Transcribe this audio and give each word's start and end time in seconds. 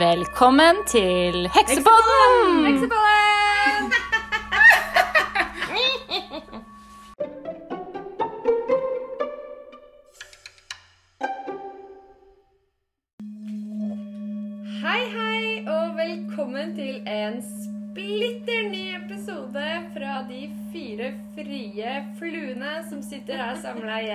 Velkommen 0.00 0.76
til 0.86 1.48
Heksepodden! 1.54 2.64
Heksepodden! 2.64 3.92
Hei, 14.80 15.02
hei, 15.12 15.66
og 15.68 15.98
velkommen 15.98 16.72
til 16.78 17.02
en 17.04 17.36
splitter 17.44 18.70
ny 18.72 18.86
episode 19.02 19.68
fra 19.92 20.22
de 20.30 20.46
fire 20.72 21.12
frie 21.36 21.92
fluene 22.16 22.78
som 22.88 23.04
sitter 23.04 23.36
her 23.44 23.60
samla 23.60 24.00
i 24.06 24.09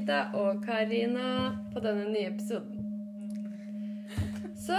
Sivanita 0.00 0.30
og 0.32 0.62
Karina 0.64 1.52
på 1.74 1.80
denne 1.84 2.06
nye 2.08 2.28
episoden. 2.30 2.86
Så 4.56 4.78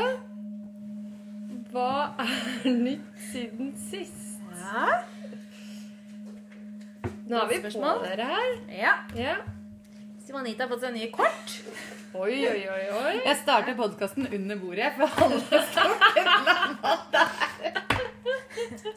hva 1.71 2.13
er 2.19 2.65
nytt 2.73 3.21
siden 3.31 3.69
sist? 3.77 4.39
Ja. 4.57 5.01
Nå 7.29 7.37
har 7.37 7.47
vi 7.51 7.59
på 7.63 7.69
dere 8.03 8.25
her. 8.31 8.55
ja. 8.73 8.93
Ja. 9.15 9.35
Simonita 10.25 10.63
har 10.65 10.69
fått 10.73 10.81
seg 10.85 10.93
nye 10.95 11.11
kort. 11.13 11.53
Oi, 12.13 12.41
oi, 12.49 12.65
oi, 12.69 12.83
oi. 12.97 13.13
Jeg 13.25 13.37
starter 13.41 13.75
podkasten 13.77 14.27
under 14.27 14.57
bordet, 14.59 14.91
for 14.97 15.07
alle 15.21 15.39
står 15.69 15.93
der. 17.13 17.29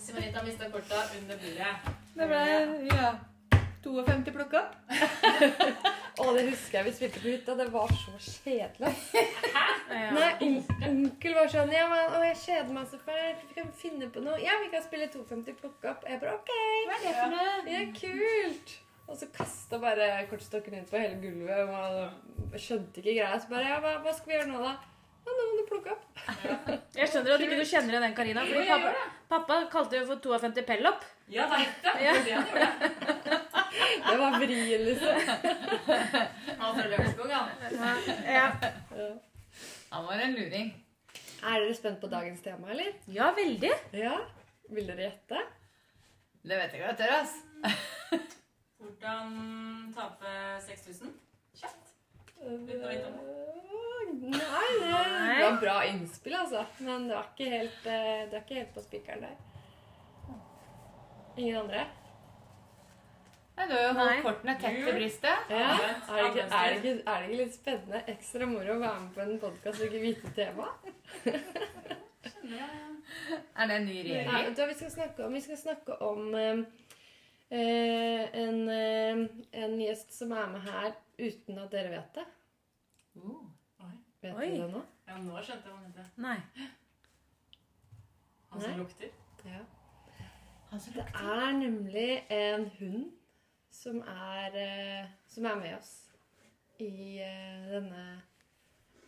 Simonita 0.01 0.43
mista 0.45 0.71
korta 0.73 1.05
under 1.21 1.37
bordet. 1.37 1.93
Det 2.15 2.29
ble 2.31 2.43
ja, 2.91 3.13
52 3.85 4.33
plukka 4.35 4.61
opp. 4.65 4.73
Å, 6.15 6.25
det 6.37 6.45
husker 6.47 6.77
jeg 6.79 6.87
vi 6.87 6.93
spilte 6.95 7.21
på 7.25 7.31
hytta. 7.33 7.55
Det 7.59 7.65
var 7.75 7.91
så 7.99 8.13
kjedelig. 8.23 8.93
Nei, 10.15 10.29
on- 10.47 10.85
onkel 10.89 11.35
var 11.35 11.49
sånn 11.51 11.73
Ja, 11.75 11.89
men 11.91 12.15
å, 12.15 12.21
jeg 12.29 12.39
kjeder 12.45 12.71
meg 12.77 12.87
så 12.93 13.01
fælt. 13.03 13.43
Vi 13.49 13.57
kan 13.59 13.73
finne 13.75 14.09
på 14.15 14.23
noe. 14.23 14.39
Ja, 14.43 14.55
vi 14.63 14.71
kan 14.73 14.85
spille 14.85 15.09
250 15.11 15.59
plukke 15.59 15.91
opp. 15.91 16.07
Jeg 16.09 16.21
bare 16.23 16.37
OK. 16.39 16.53
Hva 16.55 16.97
er 17.01 17.05
det 17.09 17.15
for 17.19 17.35
noe? 17.35 17.57
Ja, 17.73 17.83
kult. 17.99 18.77
Og 19.05 19.19
så 19.21 19.27
kasta 19.35 19.79
bare 19.83 20.07
kortstokken 20.31 20.79
ut 20.81 20.89
på 20.93 20.97
hele 21.03 21.19
gulvet. 21.21 21.75
Jeg 22.55 22.63
skjønte 22.69 23.03
ikke 23.03 23.11
greia. 23.19 23.35
Så 23.43 23.51
bare 23.51 23.67
Ja, 23.75 23.81
hva, 23.85 23.97
hva 24.07 24.15
skal 24.17 24.31
vi 24.31 24.39
gjøre 24.39 24.53
nå, 24.53 24.63
da? 24.65 24.77
Ja, 25.25 25.35
nå 25.35 25.45
må 25.51 25.59
du 25.59 25.67
plukke 25.69 25.93
opp. 25.97 26.07
Jeg 26.95 27.11
skjønner 27.11 27.35
at 27.35 27.43
du 27.43 27.45
ikke 27.49 27.67
kjenner 27.69 27.95
igjen 27.97 28.07
den, 28.07 28.17
Karina. 28.17 28.47
Fordi 28.47 28.65
pappa, 28.71 28.95
pappa 29.35 29.59
kalte 29.73 29.99
jo 29.99 30.07
for 30.15 30.23
52 30.31 30.65
pellopp. 30.69 31.05
Ja, 31.33 31.47
det 31.49 31.57
er 31.57 31.59
det. 31.59 32.05
Ja. 32.05 32.13
Det 32.13 32.19
er 32.19 32.25
det 32.25 32.33
han 32.35 32.45
gjorde. 32.45 33.41
Det 34.05 34.17
var 34.23 34.39
vrien, 34.39 34.85
liksom. 34.85 35.17
Han 36.59 36.77
fra 36.77 36.87
Lørenskog, 36.93 37.31
han. 37.31 37.49
Ja. 38.27 38.47
Ja. 38.97 39.09
Han 39.91 40.07
var 40.07 40.25
en 40.27 40.35
luring. 40.37 40.73
Er 41.45 41.61
dere 41.61 41.75
spent 41.77 42.01
på 42.01 42.09
dagens 42.13 42.41
tema, 42.45 42.71
eller? 42.73 42.93
ja, 43.07 43.33
veldig. 43.37 43.73
Ja? 43.93 44.15
Vil 44.73 44.87
dere 44.89 45.09
gjette? 45.11 45.43
Det 46.45 46.57
vet 46.61 46.73
jeg 46.73 46.81
ikke 46.81 46.85
hva 46.85 46.93
jeg 46.93 46.99
tør, 47.01 47.13
ass. 47.21 47.35
Hvordan 48.85 49.31
tape 49.97 50.33
6000? 50.67 51.13
Kjapt. 51.61 51.93
Nei, 52.41 52.55
Uten 52.55 52.85
å 52.85 52.91
vite 52.91 53.09
om 53.09 53.15
det, 53.15 54.39
det 54.39 55.45
var 55.45 55.57
bra 55.61 55.77
innspill, 55.89 56.35
altså. 56.39 56.65
Men 56.85 57.09
det 57.09 57.17
var 57.17 57.27
ikke 57.33 57.49
helt, 57.51 57.87
eh, 57.87 58.25
det 58.29 58.33
var 58.37 58.45
ikke 58.45 58.59
helt 58.61 58.75
på 58.77 58.85
spikeren 58.85 59.25
der. 59.27 59.37
Ingen 61.37 61.57
andre? 61.65 61.85
Nei, 63.57 63.67
du 63.71 63.75
har 63.75 63.83
jo 63.85 63.93
Nei. 63.95 64.05
holdt 64.07 64.25
kortene 64.27 64.55
tett 64.59 64.77
til 64.81 64.97
brystet. 64.97 65.51
Ja. 65.51 65.71
Er 65.75 65.79
det, 65.79 66.29
ikke, 66.29 66.45
er, 66.45 66.65
det 66.69 66.77
ikke, 66.79 66.95
er 67.07 67.21
det 67.21 67.29
ikke 67.29 67.41
litt 67.41 67.55
spennende? 67.55 68.01
Ekstra 68.11 68.49
moro 68.51 68.75
å 68.75 68.81
være 68.83 69.01
med 69.03 69.13
på 69.15 69.23
en 69.25 69.37
podkast 69.43 69.81
og 69.81 69.87
ikke 69.89 70.03
vite 70.03 70.33
temaet? 70.35 70.79
Er 73.55 73.69
det 73.71 73.77
en 73.77 73.87
ny 73.87 73.95
Nei, 73.95 74.03
regjering? 74.09 74.33
vet 74.33 74.57
du 74.57 74.63
hva 74.63 74.69
vi 74.71 74.79
skal 74.79 74.91
snakke 74.95 75.27
om? 75.27 75.37
Vi 75.39 75.43
skal 75.45 75.61
snakke 75.61 75.99
om 76.03 76.35
eh, 76.39 76.63
eh, 77.55 78.25
en, 78.43 78.59
eh, 78.75 79.23
en 79.63 79.77
gjest 79.85 80.17
som 80.17 80.33
er 80.35 80.51
med 80.55 80.67
her 80.67 80.91
uten 81.21 81.61
at 81.63 81.71
dere 81.75 81.93
vet 81.95 82.19
det. 82.19 82.27
Uh. 83.21 83.45
Vet 84.25 84.33
Oi. 84.35 84.49
dere 84.49 84.65
det 84.65 84.71
nå? 84.73 84.83
Ja, 85.07 85.21
nå 85.21 85.39
skjønte 85.45 85.69
jeg 85.69 85.73
hva 85.73 85.79
han 85.79 85.89
heter. 85.93 86.11
Nei. 86.25 86.39
Han 88.51 88.59
Nei. 88.59 88.67
som 88.67 88.79
lukter. 88.83 89.11
Ja. 89.45 89.63
Han 90.75 90.95
Det 90.95 91.05
er 91.15 91.53
nemlig 91.55 92.13
en 92.35 92.65
hund 92.79 93.11
som 93.71 94.01
er, 94.01 94.55
eh, 94.59 95.11
som 95.31 95.45
er 95.47 95.61
med 95.61 95.75
oss 95.77 95.93
i 96.83 97.21
eh, 97.23 97.69
denne 97.71 98.23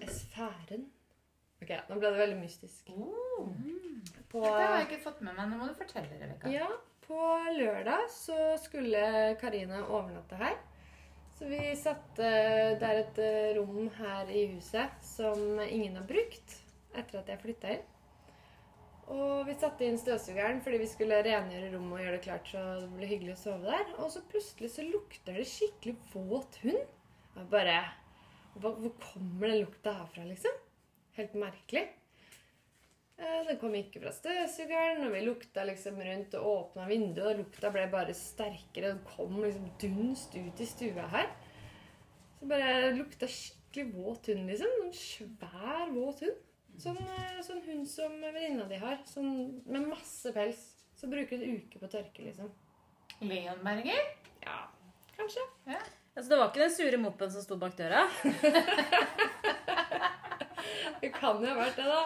sfæren. 0.06 0.84
Ok, 1.62 1.72
nå 1.88 1.98
ble 1.98 2.12
det 2.12 2.20
veldig 2.20 2.36
mystisk. 2.38 2.92
Oh. 2.94 3.50
På, 4.30 4.44
Dette 4.44 4.62
har 4.62 4.76
jeg 4.76 4.86
ikke 4.92 5.02
fått 5.08 5.24
med 5.26 5.34
meg. 5.34 5.48
Nå 5.50 5.58
må 5.58 5.66
du 5.66 5.74
fortelle, 5.74 6.20
Rebekka. 6.20 6.52
ja, 6.54 6.68
på 7.08 7.18
lørdag 7.58 8.06
så 8.14 8.38
skulle 8.62 9.34
Karina 9.40 9.82
overnatte 9.88 10.38
her. 10.38 10.54
Så 11.36 11.50
vi 11.50 11.74
satte 11.76 12.30
Det 12.78 12.92
er 12.92 13.02
et 13.02 13.20
rom 13.58 13.90
her 13.98 14.30
i 14.30 14.46
huset 14.54 15.02
som 15.02 15.58
ingen 15.66 15.98
har 15.98 16.06
brukt 16.06 16.60
etter 16.94 17.24
at 17.24 17.34
jeg 17.34 17.42
flytta 17.42 17.74
inn. 17.74 17.86
Og 19.14 19.44
vi 19.46 19.54
satte 19.54 19.86
inn 19.86 19.98
støvsugeren 20.00 20.58
fordi 20.64 20.80
vi 20.82 20.88
skulle 20.90 21.20
rengjøre 21.22 21.68
rommet 21.76 21.94
og 21.94 22.02
gjøre 22.02 22.14
det 22.16 22.24
klart 22.24 22.48
så 22.50 22.62
det 22.82 22.88
ble 22.96 23.10
hyggelig 23.10 23.36
å 23.36 23.42
sove 23.44 23.68
der. 23.68 23.92
Og 24.02 24.10
så 24.10 24.22
plutselig 24.30 24.72
så 24.74 24.86
lukter 24.86 25.38
det 25.38 25.46
skikkelig 25.50 25.94
våt 26.14 26.58
hund. 26.64 26.82
Jeg 27.36 27.52
bare 27.52 27.78
Hvor 28.56 28.90
kommer 29.02 29.50
den 29.52 29.60
lukta 29.60 29.92
herfra, 29.92 30.24
liksom? 30.24 30.54
Helt 31.18 31.34
merkelig. 31.36 31.84
Eh, 33.18 33.42
Den 33.48 33.58
kom 33.60 33.74
ikke 33.76 34.00
fra 34.00 34.12
støvsugeren, 34.16 35.04
og 35.06 35.12
vi 35.12 35.20
lukta 35.24 35.64
liksom 35.68 36.00
rundt 36.00 36.34
og 36.40 36.48
åpna 36.52 36.86
vinduet, 36.88 37.28
og 37.34 37.42
lukta 37.42 37.70
ble 37.72 37.84
bare 37.92 38.16
sterkere. 38.16 38.94
Den 38.94 39.04
kom 39.04 39.38
liksom 39.42 39.68
dunst 39.80 40.36
ut 40.36 40.60
i 40.60 40.68
stua 40.68 41.06
her. 41.12 41.30
Så 42.40 42.48
bare 42.48 42.94
lukta 42.96 43.28
skikkelig 43.28 43.86
våt 43.94 44.32
hund, 44.32 44.48
liksom. 44.50 44.74
En 44.86 44.92
svær, 44.96 45.92
våt 45.94 46.24
hund. 46.24 46.45
Sånn, 46.80 46.98
eh, 47.00 47.40
sånn 47.44 47.62
hund 47.64 47.88
som 47.88 48.14
venninna 48.20 48.66
di 48.68 48.78
har. 48.80 48.98
Sånn, 49.08 49.62
med 49.66 49.88
masse 49.88 50.32
pels. 50.36 50.62
Så 50.96 51.08
bruker 51.12 51.36
en 51.36 51.56
uke 51.56 51.80
på 51.80 51.88
å 51.88 51.92
tørke, 51.92 52.24
liksom. 52.24 52.50
Leonberger? 53.20 54.10
Ja, 54.44 54.58
kanskje. 55.16 55.44
Altså, 55.68 56.30
det 56.30 56.38
var 56.40 56.48
ikke 56.48 56.62
den 56.64 56.72
sure 56.72 57.00
moppen 57.00 57.32
som 57.32 57.44
sto 57.44 57.58
bak 57.60 57.76
døra. 57.76 58.06
Det 61.00 61.10
kan 61.12 61.42
jo 61.44 61.50
ha 61.50 61.56
vært 61.58 61.76
det, 61.76 61.84
da. 61.86 61.98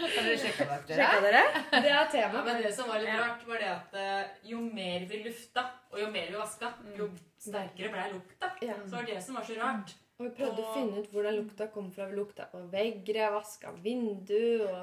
Har 0.00 0.24
dere 0.24 0.36
sjekka 0.40 0.64
bak 0.66 0.86
døra? 0.88 0.96
Sjekka 0.96 1.18
dere? 1.26 1.42
Det 1.70 1.90
er 1.92 2.14
Ja, 2.16 2.30
men 2.32 2.62
det 2.64 2.72
som 2.74 2.88
var 2.88 3.02
litt 3.02 3.12
rart, 3.20 3.42
var 3.46 3.60
det 3.60 3.68
at 3.70 3.96
eh, 4.00 4.30
jo 4.50 4.62
mer 4.64 5.04
vi 5.10 5.20
lufta, 5.26 5.66
og 5.92 6.00
jo 6.00 6.08
mer 6.10 6.30
vi 6.32 6.38
vaska, 6.38 6.72
jo 6.96 7.10
sterkere 7.38 7.92
ble 7.92 8.06
lukta. 8.14 8.50
Ja. 8.64 8.78
Så 8.80 8.88
det 8.88 8.96
var 8.96 9.08
det 9.12 9.18
som 9.26 9.38
var 9.38 9.46
så 9.46 9.58
rart. 9.60 9.94
Og 10.20 10.26
vi 10.26 10.34
prøvde 10.36 10.60
å 10.60 10.72
finne 10.74 11.00
ut 11.00 11.06
hvor 11.14 11.24
den 11.24 11.38
lukta 11.40 11.66
kom 11.72 11.86
fra. 11.94 12.06
Vi 12.10 12.18
lukta 12.18 12.44
på 12.52 12.60
vegger, 12.72 13.30
vaska 13.32 13.72
vindu 13.80 14.66
og 14.68 14.82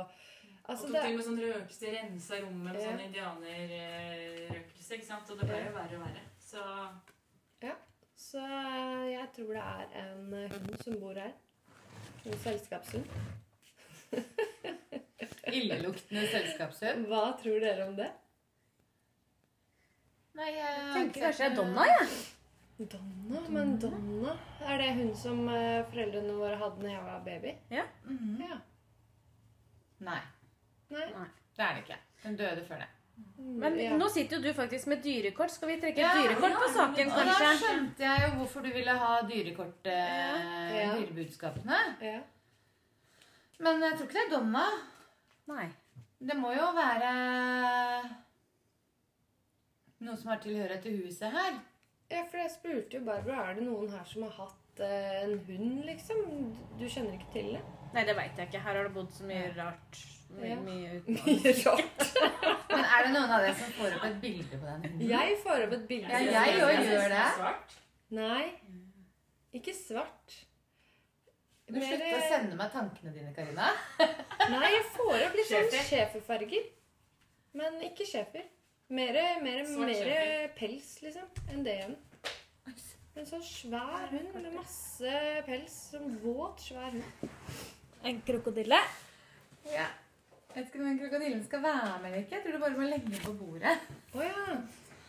Og 0.67 0.73
Altså, 0.73 0.87
tok 0.89 0.95
det 0.97 1.01
til 1.05 1.13
med 1.15 1.23
sånn 1.25 1.37
røkelse, 1.39 1.91
rensa 1.93 2.37
rommet 2.41 2.65
med 2.65 2.81
Ja. 2.81 2.87
sånn 2.89 3.03
indianerrøkelse, 3.05 4.95
ikke 4.97 5.05
sant? 5.07 5.29
Og 5.31 5.37
det 5.39 5.45
ble 5.47 5.59
jo 5.63 5.71
verre 5.77 5.95
og 5.95 6.01
verre. 6.03 6.23
Så 6.43 6.63
Så 8.17 8.41
jeg 8.41 9.27
tror 9.35 9.53
det 9.53 9.61
er 9.61 9.85
en 10.01 10.33
eh, 10.33 10.49
hund 10.49 10.79
som 10.83 10.95
bor 10.99 11.13
her. 11.13 11.31
En 12.25 12.39
selskapshund. 12.43 13.05
Illeluktende 15.53 16.23
selskapshund? 16.31 17.05
Hva 17.07 17.21
tror 17.39 17.61
dere 17.61 17.85
om 17.87 17.93
det? 17.95 18.09
Nei, 20.37 20.49
jeg 20.55 20.65
Jeg 20.65 20.93
tenker 20.97 21.21
kanskje 21.27 21.45
det 21.45 21.51
er 21.51 21.55
Donna, 21.61 21.85
jeg. 21.93 22.09
Donna? 22.77 23.39
Men 23.49 23.79
Donna 23.81 24.35
Er 24.61 24.77
det 24.77 24.91
hun 24.99 25.15
som 25.17 25.39
eh, 25.49 25.83
foreldrene 25.89 26.33
våre 26.37 26.55
hadde 26.61 26.83
når 26.83 26.91
jeg 26.91 27.03
var 27.07 27.23
baby? 27.25 27.53
Mhm. 28.05 28.41
Ja. 28.41 28.57
Nei, 29.99 30.19
Nei? 30.93 31.07
det 31.57 31.63
er 31.65 31.73
det 31.73 31.81
ikke. 31.87 31.97
Hun 32.23 32.35
døde 32.37 32.65
før 32.67 32.83
det. 32.83 32.87
Men 33.37 33.79
ja. 33.81 33.95
nå 33.97 34.07
sitter 34.13 34.37
jo 34.37 34.43
du 34.43 34.53
faktisk 34.53 34.87
med 34.91 35.01
dyrekort. 35.01 35.49
Skal 35.51 35.71
vi 35.71 35.79
trekke 35.81 36.03
Ja, 36.03 36.11
dyrekort 36.21 36.51
ja, 36.53 36.59
på 36.61 36.67
saken, 36.75 37.07
ja, 37.09 37.15
da 37.15 37.23
kanskje? 37.25 37.55
skjønte 37.63 38.03
jeg 38.05 38.21
jo 38.27 38.29
hvorfor 38.37 38.61
du 38.61 38.69
ville 38.75 38.93
ha 39.01 39.21
dyrekort, 39.25 39.87
eh, 39.89 40.75
Ja. 40.83 40.91
dyrebudskapene. 40.99 41.79
ja. 42.01 42.19
Men 43.59 43.81
jeg 43.81 43.97
tror 43.97 44.05
ikke 44.05 44.13
det 44.13 44.25
er 44.27 44.29
Donna. 44.35 44.65
Nei. 45.47 45.67
Det 46.19 46.35
må 46.37 46.51
jo 46.53 46.67
være 46.77 47.09
noe 50.05 50.15
som 50.17 50.29
har 50.29 50.37
tilhørighet 50.43 50.83
til 50.85 50.99
huset 51.05 51.31
her. 51.33 51.57
Ja, 52.11 52.21
for 52.31 52.37
jeg 52.39 52.51
spurte 52.53 52.97
jo 52.97 53.03
Barbara 53.03 53.49
er 53.51 53.57
det 53.57 53.65
noen 53.67 53.89
her 53.91 54.05
som 54.07 54.23
har 54.23 54.35
hatt 54.37 54.79
eh, 54.85 55.23
en 55.25 55.33
hund, 55.47 55.81
liksom. 55.87 56.21
Du 56.79 56.85
kjenner 56.87 57.17
ikke 57.17 57.31
til 57.33 57.49
det? 57.57 57.63
Nei, 57.95 58.03
det 58.07 58.15
veit 58.15 58.37
jeg 58.39 58.47
ikke. 58.47 58.61
Her 58.63 58.77
har 58.79 58.87
det 58.87 58.93
bodd 58.95 59.11
så 59.15 59.27
mye 59.27 59.49
rart. 59.57 59.99
Mye, 60.37 60.47
Ja. 60.53 60.55
mye 60.63 60.93
utenlands. 61.01 61.67
Rart. 61.67 62.15
Men 62.71 62.83
er 62.85 63.05
det 63.07 63.11
noen 63.15 63.31
av 63.37 63.43
dere 63.43 63.55
som 63.59 63.75
får 63.77 63.95
opp 63.97 64.05
et 64.09 64.17
bilde 64.23 64.59
på 64.59 64.65
den 64.69 64.87
hunden? 64.87 65.05
Jeg 65.11 65.37
får 65.43 65.63
opp 65.67 65.75
et 65.77 65.85
bilde. 65.91 66.11
Ja, 66.11 66.43
jeg 66.47 66.63
òg 66.67 66.81
gjør 66.91 67.07
det. 67.15 67.23
Svart. 67.37 67.77
Nei. 68.17 68.43
Ikke 69.59 69.73
svart. 69.75 70.35
Du 71.67 71.79
slutter 71.81 72.13
å 72.15 72.19
sende 72.31 72.55
meg 72.59 72.69
tankene 72.71 73.11
dine, 73.15 73.31
Karina. 73.35 73.71
Nei, 74.53 74.67
jeg 74.77 74.83
får 74.95 75.15
opp 75.25 75.33
litt 75.35 75.49
sånn 75.49 75.65
Schæfer. 75.67 75.87
schæferfarger. 75.89 76.69
Men 77.59 77.81
ikke 77.87 78.05
schæfer. 78.07 78.45
Mere, 78.87 79.23
mere, 79.43 79.65
Svart 79.67 80.53
pels, 80.55 80.93
liksom, 81.03 81.25
enn 81.51 81.63
det 81.65 81.73
igjen. 81.75 81.95
En 83.17 83.25
sånn 83.27 83.41
svær 83.43 84.05
hund 84.13 84.35
med 84.37 84.53
masse 84.53 85.15
pels. 85.47 85.73
Sånn 85.91 86.13
våt, 86.21 86.61
svær 86.69 86.93
hund. 86.93 87.31
En 88.07 88.21
krokodille. 88.23 88.79
Ja. 89.73 89.89
Jeg 90.53 90.61
vet 90.61 90.69
ikke 90.69 90.79
om 90.79 90.85
den 90.87 91.01
krokodillen 91.01 91.41
skal 91.43 91.65
være 91.65 91.97
med 91.99 92.07
eller 92.11 92.21
ikke. 92.23 92.37
Jeg 92.37 92.45
tror 92.45 92.55
du 92.55 92.61
bare 92.63 92.77
må 92.77 92.87
legge 92.87 93.11
den 93.11 93.25
på 93.25 93.33
bordet. 93.41 93.73
Oh, 94.13 94.23
ja. 94.23 94.55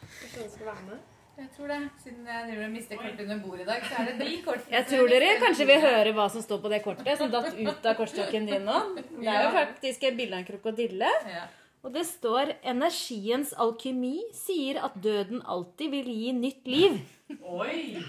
Kanskje 0.08 0.40
den 0.40 0.50
skal 0.56 0.70
være 0.72 0.88
med? 0.88 1.06
Jeg 1.38 1.48
tror 1.54 1.70
det. 1.70 1.78
Siden 2.02 2.26
jeg 2.32 2.48
driver 2.48 2.64
og 2.64 2.74
mister 2.74 2.98
kortet 3.04 3.22
under 3.28 3.40
bordet 3.44 3.62
i 3.62 3.68
dag, 3.68 3.86
så 3.86 4.00
er 4.00 4.10
det 4.10 4.16
de 4.24 4.40
kortene. 4.48 4.74
Jeg 4.74 4.88
tror 4.90 5.14
dere 5.14 5.30
kanskje 5.44 5.68
vil 5.70 5.80
høre 5.86 6.16
hva 6.18 6.26
som 6.34 6.44
står 6.48 6.64
på 6.64 6.72
det 6.74 6.82
kortet 6.88 7.22
som 7.22 7.30
datt 7.30 7.54
ut 7.54 7.88
av 7.92 7.96
kortstokken 8.00 8.50
din 8.50 8.66
nå. 8.66 8.80
Det 9.12 9.30
er 9.36 9.46
jo 9.46 9.54
faktisk 9.60 10.08
et 10.10 10.18
bilde 10.18 10.34
av 10.34 10.42
en 10.42 10.50
krokodille. 10.50 11.14
Ja. 11.30 11.46
Og 11.82 11.94
det 11.94 12.06
står 12.06 12.52
'Energiens 12.62 13.52
alkymi 13.56 14.16
sier 14.34 14.80
at 14.84 14.96
døden 15.02 15.42
alltid 15.44 15.90
vil 15.90 16.04
gi 16.04 16.32
nytt 16.32 16.64
liv'. 16.66 16.98
Oi! 17.42 18.02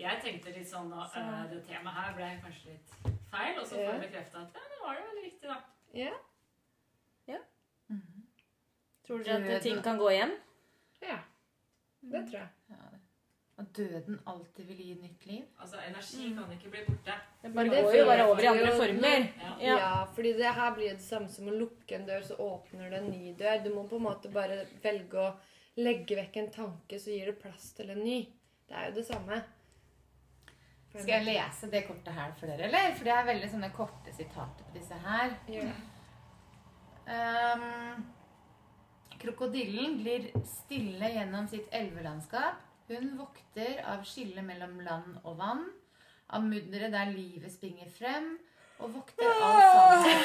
Jeg 0.00 0.20
tenkte 0.24 0.52
litt 0.52 0.68
sånn 0.68 0.92
at 0.96 1.16
uh, 1.16 1.50
det 1.50 1.60
temaet 1.68 1.96
her 1.96 2.14
ble 2.16 2.28
kanskje 2.44 2.70
litt 2.70 2.94
feil, 3.32 3.58
og 3.60 3.66
så 3.66 3.74
får 3.74 3.90
jeg 3.92 4.00
bekrefta 4.06 4.38
at 4.38 4.56
ja, 4.56 4.68
det 4.72 4.78
var 4.84 4.94
det 4.96 5.02
veldig 5.08 5.24
riktig, 5.24 5.48
da. 5.48 5.58
Ja. 5.94 6.12
Ja. 7.28 7.40
Tror 9.06 9.22
dere 9.26 9.56
at 9.56 9.62
ting 9.62 9.82
kan 9.84 9.98
gå 9.98 10.08
igjen? 10.14 10.32
ja. 11.02 11.18
Det 12.00 12.24
tror 12.30 12.38
jeg. 12.40 12.99
At 13.60 13.72
døden 13.76 14.16
alltid 14.30 14.64
vil 14.70 14.80
gi 14.80 14.94
nytt 15.02 15.26
liv. 15.28 15.44
Altså, 15.60 15.76
energi 15.84 16.30
kan 16.36 16.52
ikke 16.54 16.70
bli 16.72 16.84
borte. 16.86 17.16
Det 17.42 17.52
bare 17.52 17.68
Det 17.68 17.82
går 17.84 17.96
jo 17.98 18.06
bare 18.08 18.26
over 18.30 18.42
i 18.42 18.48
andre 18.48 18.72
former. 18.78 19.26
Ja. 19.42 19.52
Ja. 19.60 19.78
Ja. 19.82 20.04
fordi 20.14 20.32
det 20.38 20.54
her 20.56 20.74
blir 20.74 20.94
det 20.94 21.04
samme 21.04 21.28
som 21.28 21.50
å 21.50 21.56
lukke 21.58 21.98
en 21.98 22.06
dør, 22.08 22.24
så 22.24 22.38
åpner 22.40 22.90
det 22.90 23.02
en 23.02 23.10
ny 23.12 23.34
dør. 23.36 23.62
Du 23.64 23.70
må 23.74 23.84
på 23.88 24.00
en 24.00 24.06
måte 24.08 24.32
bare 24.32 24.62
velge 24.82 25.20
å 25.20 25.30
legge 25.80 26.16
vekk 26.16 26.36
en 26.40 26.50
tanke, 26.54 26.98
så 27.00 27.12
gir 27.12 27.28
det 27.28 27.40
plass 27.42 27.72
til 27.76 27.92
en 27.92 28.00
ny. 28.04 28.22
Det 28.68 28.78
er 28.78 28.88
jo 28.88 28.96
det 29.00 29.06
samme. 29.10 29.42
Skal 30.90 31.12
jeg 31.12 31.26
lese 31.28 31.68
det 31.70 31.84
kortet 31.86 32.14
her 32.16 32.32
for 32.38 32.50
dere, 32.50 32.66
eller? 32.66 32.94
For 32.96 33.06
det 33.06 33.12
er 33.14 33.28
veldig 33.28 33.50
sånne 33.52 33.70
korte 33.76 34.14
sitater 34.14 34.66
på 34.66 34.74
disse 34.74 34.96
her. 35.04 35.36
Det. 35.46 35.68
Ehm, 37.10 38.02
krokodillen 39.20 40.00
glir 40.00 40.30
stille 40.48 41.12
gjennom 41.14 41.46
sitt 41.50 41.68
elvelandskap. 41.76 42.69
Hun 42.90 43.12
vokter 43.14 43.84
av 43.86 44.00
skillet 44.02 44.42
mellom 44.42 44.80
land 44.82 45.18
og 45.22 45.36
vann, 45.38 45.60
av 46.34 46.42
mudderet 46.42 46.90
der 46.90 47.12
livet 47.14 47.52
springer 47.54 47.86
frem, 47.94 48.32
og 48.82 48.96
vokter 48.96 49.30
av 49.30 49.58
sanden. 50.02 50.24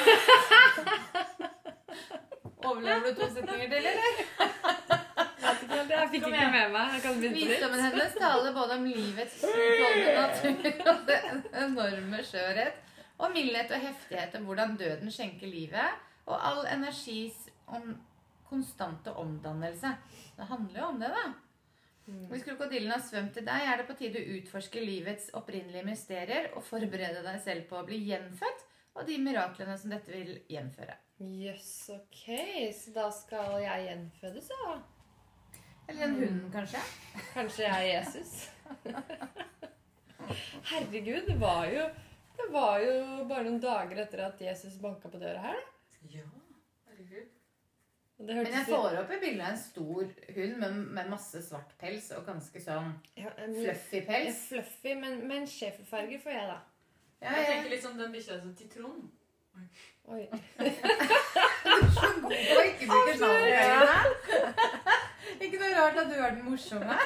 Overlever 2.66 3.06
du 3.06 3.20
to 3.20 3.28
setninger 3.36 3.70
til, 3.70 3.86
eller? 3.92 4.18
Jeg 5.46 6.10
fikk 6.10 6.26
ikke 6.26 6.32
med 6.32 6.74
meg. 6.74 6.96
Jeg 6.96 7.04
kan 7.04 7.22
Visdommen 7.22 7.84
hennes 7.86 8.18
taler 8.18 8.58
både 8.58 8.80
om 8.80 8.90
livets 8.90 9.38
utholdende 9.46 10.18
natur 10.18 10.90
og 10.90 11.06
det 11.06 11.22
enorme 11.62 12.26
skjørhet, 12.32 12.84
og 13.22 13.32
mildhet 13.38 13.78
og 13.78 13.86
heftighet, 13.86 14.34
og 14.40 14.50
hvordan 14.50 14.76
døden 14.82 15.14
skjenker 15.14 15.54
livet, 15.54 16.04
og 16.26 16.36
all 16.50 16.66
energis 16.74 17.46
om 17.70 17.94
konstante 18.50 19.14
omdannelse. 19.14 19.94
Det 20.34 20.50
handler 20.50 20.80
jo 20.82 20.86
om 20.90 21.04
det, 21.06 21.14
da. 21.14 21.45
Hvis 22.06 22.44
krokodillen 22.46 22.92
har 22.94 23.02
svømt 23.02 23.32
til 23.34 23.46
deg, 23.46 23.64
er 23.66 23.80
det 23.80 23.88
på 23.88 23.96
tide 23.98 24.20
å 24.20 24.34
utforske 24.36 24.82
livets 24.82 25.32
opprinnelige 25.34 25.86
mysterier 25.88 26.52
og 26.54 26.62
forberede 26.66 27.24
deg 27.24 27.40
selv 27.42 27.66
på 27.70 27.80
å 27.80 27.86
bli 27.88 27.98
gjenfødt 28.06 28.62
og 28.96 29.08
de 29.08 29.16
miraklene 29.20 29.74
som 29.80 29.90
dette 29.92 30.12
vil 30.14 30.36
gjenføre. 30.50 30.94
Jøss, 31.18 31.90
ok. 31.96 32.22
Så 32.76 32.92
da 32.94 33.08
skal 33.14 33.58
jeg 33.64 33.88
gjenfødes, 33.88 34.52
da? 34.52 34.76
Eller 35.88 36.06
en 36.06 36.16
hund, 36.20 36.40
kanskje. 36.54 36.82
Kanskje 37.34 37.66
jeg 37.66 37.74
er 37.74 37.90
Jesus? 37.98 38.32
Herregud, 40.70 41.22
det 41.28 41.36
var 41.40 41.66
jo 41.70 41.84
Det 42.36 42.46
var 42.52 42.80
jo 42.82 42.96
bare 43.30 43.46
noen 43.46 43.60
dager 43.62 44.02
etter 44.02 44.26
at 44.26 44.40
Jesus 44.44 44.74
banka 44.82 45.08
på 45.08 45.18
døra 45.18 45.40
her. 45.40 45.62
Ja, 46.12 46.26
Men 48.18 48.46
jeg 48.48 48.64
får 48.68 48.94
opp 49.02 49.10
i 49.12 49.18
bildet 49.20 49.44
en 49.50 49.58
stor 49.60 50.04
hund 50.36 50.54
med, 50.62 50.76
med 50.96 51.08
masse 51.12 51.42
svart 51.44 51.74
pels 51.80 52.06
og 52.16 52.22
ganske 52.26 52.60
sånn 52.64 52.94
ja, 53.20 53.28
en- 53.44 53.52
fluffy 53.58 54.00
Ja, 54.00 54.06
pels. 54.08 54.38
fluffy, 54.48 54.94
men, 54.96 55.18
men 55.28 55.44
schæferfarge 55.46 56.16
får 56.22 56.32
jeg, 56.32 56.46
da. 56.48 56.56
Ja, 57.20 57.30
Jeg 57.30 57.36
jeg 57.42 57.46
tenker 57.50 57.70
litt 57.74 57.84
sånn 57.84 57.98
den 58.00 58.12
bikkja 58.16 58.38
som 58.40 58.54
Titron. 58.56 59.10
Oi. 60.06 60.24
du 60.32 60.64
er 60.64 60.72
så 61.92 62.08
god 62.22 62.32
på 62.32 62.56
å 62.56 62.64
ikke 62.70 62.88
bruke 62.88 63.14
navnet. 63.20 64.06
Ikke 65.40 65.60
noe 65.60 65.70
rart 65.76 66.00
at 66.02 66.10
du 66.12 66.16
er 66.16 66.30
den 66.36 66.44
morsomme. 66.48 66.96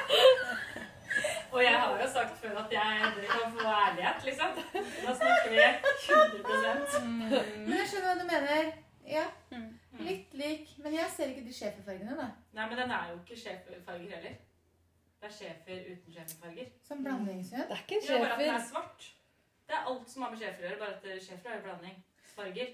Og 1.51 1.59
jeg 1.63 1.75
har 1.75 1.95
jo 2.01 2.07
sagt 2.13 2.37
før 2.39 2.59
at 2.63 2.71
jeg, 2.71 2.99
endelig 3.03 3.27
kan 3.31 3.55
få 3.57 3.67
ærlighet, 3.67 4.19
liksom. 4.29 4.49
Da 5.03 5.15
snakker 5.19 5.49
vi 5.51 5.59
100% 5.67 7.01
Men 7.67 7.75
jeg 7.75 7.87
skjønner 7.91 8.07
hva 8.07 8.15
du 8.21 8.25
mener. 8.31 8.71
Ja, 9.11 9.25
litt 9.51 9.70
lik. 10.41 10.73
Men 10.83 10.93
jeg 10.97 11.09
ser 11.15 11.31
ikke 11.33 11.45
de 11.47 11.53
schæferfargene, 11.59 12.17
da. 12.19 12.27
Nei, 12.57 12.67
men 12.69 12.81
den 12.81 12.93
er 12.97 13.09
jo 13.11 13.17
ikke 13.21 13.39
schæferfarger 13.43 14.15
heller. 14.15 14.35
Det 15.21 15.29
er 15.29 15.33
schæfer 15.37 15.81
uten 15.93 16.13
schæferfarger. 16.17 16.69
Som 16.87 17.03
blandingshund. 17.05 17.67
Det 17.69 17.77
er 17.77 17.83
ikke 17.85 17.99
en 18.01 18.07
Ja, 18.09 18.19
bare 18.23 18.33
at 18.33 18.39
den 18.45 18.55
er 18.55 18.69
svart. 18.69 19.09
Det 19.67 19.75
er 19.77 19.89
alt 19.91 20.09
som 20.11 20.23
har 20.25 20.31
med 20.33 20.41
schæfer 20.41 20.63
å 20.63 20.67
gjøre, 20.67 20.79
bare 20.79 20.95
at 21.15 21.23
schæfer 21.27 21.49
er 21.49 21.59
jo 21.59 21.65
blanding. 21.67 21.99
Farger. 22.35 22.73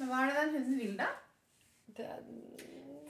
Men 0.00 0.08
hva 0.10 0.18
er 0.24 0.30
det 0.30 0.36
den 0.40 0.54
hunden 0.56 0.78
vil, 0.80 0.96
da? 0.98 1.08
Det 1.96 2.04
er, 2.06 2.20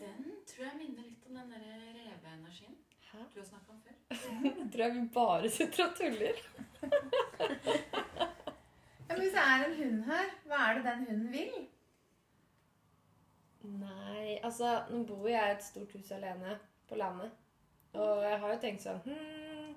Den 0.00 0.30
tror 0.50 0.64
jeg 0.64 0.76
minner 0.78 1.04
litt 1.08 1.26
om 1.28 1.34
den 1.40 1.50
der 1.52 1.64
reveenergien 2.10 2.76
hæ? 3.10 3.18
du 3.34 3.40
har 3.40 3.46
snakket 3.46 3.70
om 3.74 3.80
før. 3.84 3.96
Jeg 4.60 4.70
tror 4.72 4.84
jeg 4.84 4.94
vi 4.94 5.02
bare 5.14 5.50
sitter 5.50 5.84
og 5.84 5.96
tuller. 5.98 6.36
Ja, 9.08 9.14
men 9.14 9.20
Hvis 9.22 9.32
det 9.36 9.42
er 9.42 9.64
en 9.66 9.76
hund 9.80 10.04
her, 10.10 10.26
hva 10.46 10.58
er 10.68 10.74
det 10.78 10.84
den 10.86 11.06
hunden 11.08 11.32
vil? 11.32 11.54
Nei, 13.60 14.38
altså 14.42 14.80
Nå 14.88 15.02
bor 15.04 15.28
jeg 15.28 15.50
i 15.50 15.54
et 15.54 15.64
stort 15.64 15.92
hus 15.92 16.10
alene 16.16 16.56
på 16.88 16.96
landet. 16.96 17.30
Og 17.92 18.22
jeg 18.22 18.38
har 18.40 18.52
jo 18.54 18.60
tenkt 18.62 18.84
sånn 18.84 19.00
hm, 19.04 19.72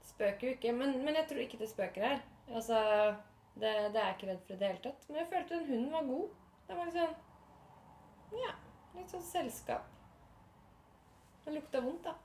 Det 0.00 0.08
spøker 0.08 0.48
jo 0.48 0.54
ikke. 0.56 0.74
Men, 0.76 0.96
men 1.04 1.18
jeg 1.20 1.28
tror 1.30 1.42
ikke 1.44 1.60
det 1.60 1.70
spøker 1.70 2.06
her. 2.06 2.22
Altså, 2.50 2.80
det, 3.54 3.70
det 3.94 4.00
er 4.00 4.08
jeg 4.08 4.16
ikke 4.18 4.30
redd 4.32 4.44
for 4.46 4.54
i 4.54 4.60
det 4.62 4.72
hele 4.72 4.84
tatt. 4.88 5.08
Men 5.08 5.22
jeg 5.22 5.30
følte 5.34 5.58
den 5.58 5.68
hunden 5.70 5.92
var 5.94 6.08
god. 6.10 6.38
Det 6.68 6.78
var 6.78 6.94
sånn 6.96 8.38
Ja, 8.40 8.54
litt 8.96 9.14
sånn 9.14 9.26
selskap. 9.26 9.90
Den 11.44 11.58
lukta 11.58 11.82
vondt, 11.82 12.06
da. 12.06 12.16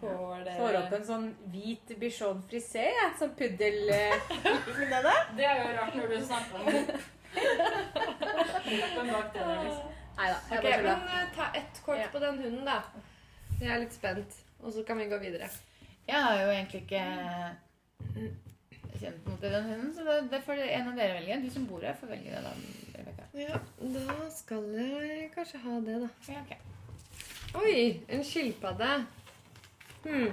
Får 0.00 0.44
det 0.46 0.54
Får 0.56 0.76
opp 0.80 0.92
en 0.96 1.04
sånn 1.04 1.26
hvit 1.52 1.90
bichon 2.00 2.38
frisé, 2.48 2.86
jeg. 2.96 3.10
Sånn 3.20 3.34
puddel... 3.36 3.78
eh, 3.92 4.30
Det 5.36 5.44
er 5.44 5.60
jo 5.60 5.72
rart 5.76 5.94
når 5.98 6.06
du 6.14 6.18
snakker 6.24 6.60
om 6.60 6.66
det. 6.72 7.00
Men 8.96 9.12
bak 9.12 9.32
det 9.34 9.40
der, 9.44 9.64
liksom. 9.64 9.96
Nei 10.20 10.28
da, 10.32 10.38
jeg 10.50 10.58
Ok, 10.58 10.64
bare 10.64 10.78
tulla. 10.80 10.94
men 11.00 11.08
eh, 11.16 11.28
ta 11.36 11.50
ett 11.60 11.82
kort 11.84 11.98
Ja. 12.00 12.08
på 12.12 12.18
den 12.22 12.38
hunden, 12.44 12.64
da. 12.64 12.78
Jeg 13.60 13.70
er 13.74 13.82
litt 13.84 13.92
spent. 13.96 14.38
Og 14.62 14.72
så 14.72 14.82
kan 14.88 14.98
vi 15.00 15.06
gå 15.08 15.18
videre. 15.22 15.48
Jeg 16.08 16.22
har 16.24 16.40
jo 16.40 16.48
egentlig 16.50 16.80
ikke 16.82 17.04
kjent 19.00 19.26
noe 19.28 19.36
til 19.40 19.52
den 19.54 19.64
hunden, 19.68 19.92
så 19.96 20.04
det, 20.04 20.16
det 20.32 20.40
får 20.44 20.60
en 20.64 20.88
av 20.90 20.96
dere 20.98 21.14
velge. 21.20 21.36
Du 21.44 21.50
som 21.54 21.66
bor 21.68 21.84
her, 21.84 21.94
får 22.00 22.10
velge 22.12 22.34
det, 22.34 22.42
da, 22.44 22.52
Rebecca. 22.98 23.28
Ja, 23.38 23.60
da 23.94 24.16
skal 24.34 24.66
jeg 24.76 25.30
kanskje 25.36 25.60
ha 25.64 25.78
det, 25.86 25.96
da. 26.02 26.10
Ja, 26.32 26.42
okay. 26.42 26.60
Oi, 27.60 28.02
en 28.08 28.24
skilpadde. 28.26 28.90
Hmm. 30.04 30.32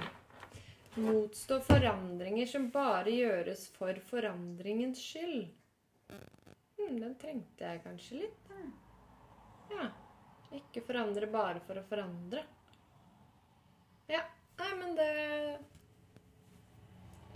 Motstå 0.98 1.60
forandringer 1.62 2.46
som 2.46 2.70
bare 2.74 3.12
gjøres 3.12 3.68
for 3.76 3.98
forandringens 4.08 5.00
skyld. 5.04 5.46
Hmm, 6.08 6.98
den 6.98 7.14
trengte 7.20 7.66
jeg 7.66 7.82
kanskje 7.84 8.22
litt. 8.22 8.52
Ja. 9.70 9.88
Ikke 10.56 10.82
forandre 10.86 11.28
bare 11.30 11.60
for 11.66 11.78
å 11.78 11.84
forandre. 11.86 12.44
Ja. 14.08 14.24
Nei, 14.58 14.70
men 14.80 14.94
det 14.98 15.10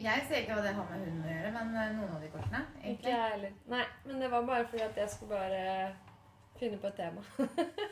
Jeg 0.02 0.22
ser 0.26 0.40
ikke 0.40 0.56
hva 0.56 0.62
det 0.64 0.72
har 0.74 0.88
med 0.88 1.04
hunden 1.04 1.22
å 1.22 1.30
gjøre, 1.30 1.50
men 1.54 1.76
eh, 1.78 1.92
noen 1.94 2.14
av 2.16 2.22
de 2.24 2.30
kortene. 2.32 2.62
Ikke 2.80 2.88
egentlig. 2.88 3.12
jeg 3.12 3.34
heller. 3.34 3.52
Nei, 3.70 3.84
men 4.08 4.24
det 4.24 4.30
var 4.32 4.48
bare 4.48 4.66
fordi 4.72 4.82
at 4.88 4.96
jeg 4.98 5.12
skulle 5.12 5.36
bare 5.36 5.60
finne 6.58 6.80
på 6.82 6.90
et 6.90 6.98
tema. 6.98 7.22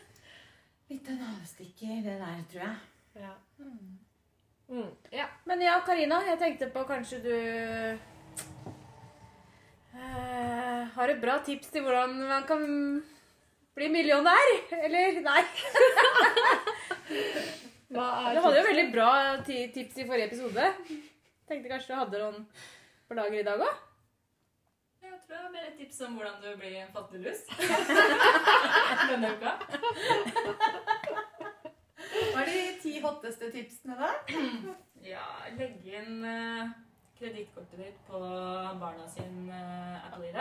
Litt 0.91 1.07
av 1.07 1.15
en 1.15 1.27
avstikker, 1.37 2.01
det 2.09 2.17
der, 2.25 2.41
tror 2.51 2.65
jeg. 2.65 2.81
Ja. 3.21 3.35
Mm. 3.61 3.93
Ja. 5.11 5.27
Men 5.45 5.63
ja, 5.65 5.81
Karina, 5.87 6.21
jeg 6.29 6.39
tenkte 6.39 6.69
på 6.71 6.85
kanskje 6.87 7.19
du 7.25 7.35
uh, 9.95 10.83
har 10.95 11.11
et 11.11 11.23
bra 11.23 11.39
tips 11.47 11.73
til 11.75 11.83
hvordan 11.87 12.15
man 12.29 12.47
kan 12.47 12.63
bli 13.75 13.89
millionær? 13.91 14.53
Eller 14.79 15.21
nei? 15.27 15.43
Hva 17.91 18.07
er 18.31 18.37
Du 18.37 18.43
hadde 18.45 18.59
jo 18.61 18.67
veldig 18.69 18.89
bra 18.95 19.11
tips 19.47 19.99
i 19.99 20.07
forrige 20.07 20.31
episode. 20.31 20.65
Tenkte 21.51 21.73
kanskje 21.73 21.91
du 21.91 21.99
hadde 21.99 22.21
noen 22.23 22.45
på 23.11 23.19
lager 23.19 23.41
i 23.41 23.47
dag 23.47 23.59
òg? 23.67 23.87
Jeg 25.01 25.17
tror 25.27 25.35
det 25.35 25.43
var 25.43 25.53
mer 25.57 25.67
et 25.67 25.79
tips 25.81 25.99
om 26.07 26.15
hvordan 26.19 26.37
du 26.45 26.51
blir 26.61 26.79
en 26.85 26.93
fattiglus. 26.95 27.41
Denne 29.11 29.35
uka. 29.35 29.53
Hva 32.31 32.43
er 32.45 32.51
de 32.51 32.61
ti 32.83 32.93
hotteste 33.03 33.51
tipsene, 33.55 33.97
da? 33.99 34.13
Ja, 35.01 35.23
legge 35.57 35.95
inn 35.97 36.19
uh, 36.29 36.69
kredittkortet 37.17 37.79
ditt 37.81 38.01
på 38.05 38.19
barna 38.83 39.07
sin 39.09 39.49
uh, 39.49 40.07
Apple 40.11 40.29
ID. 40.29 40.37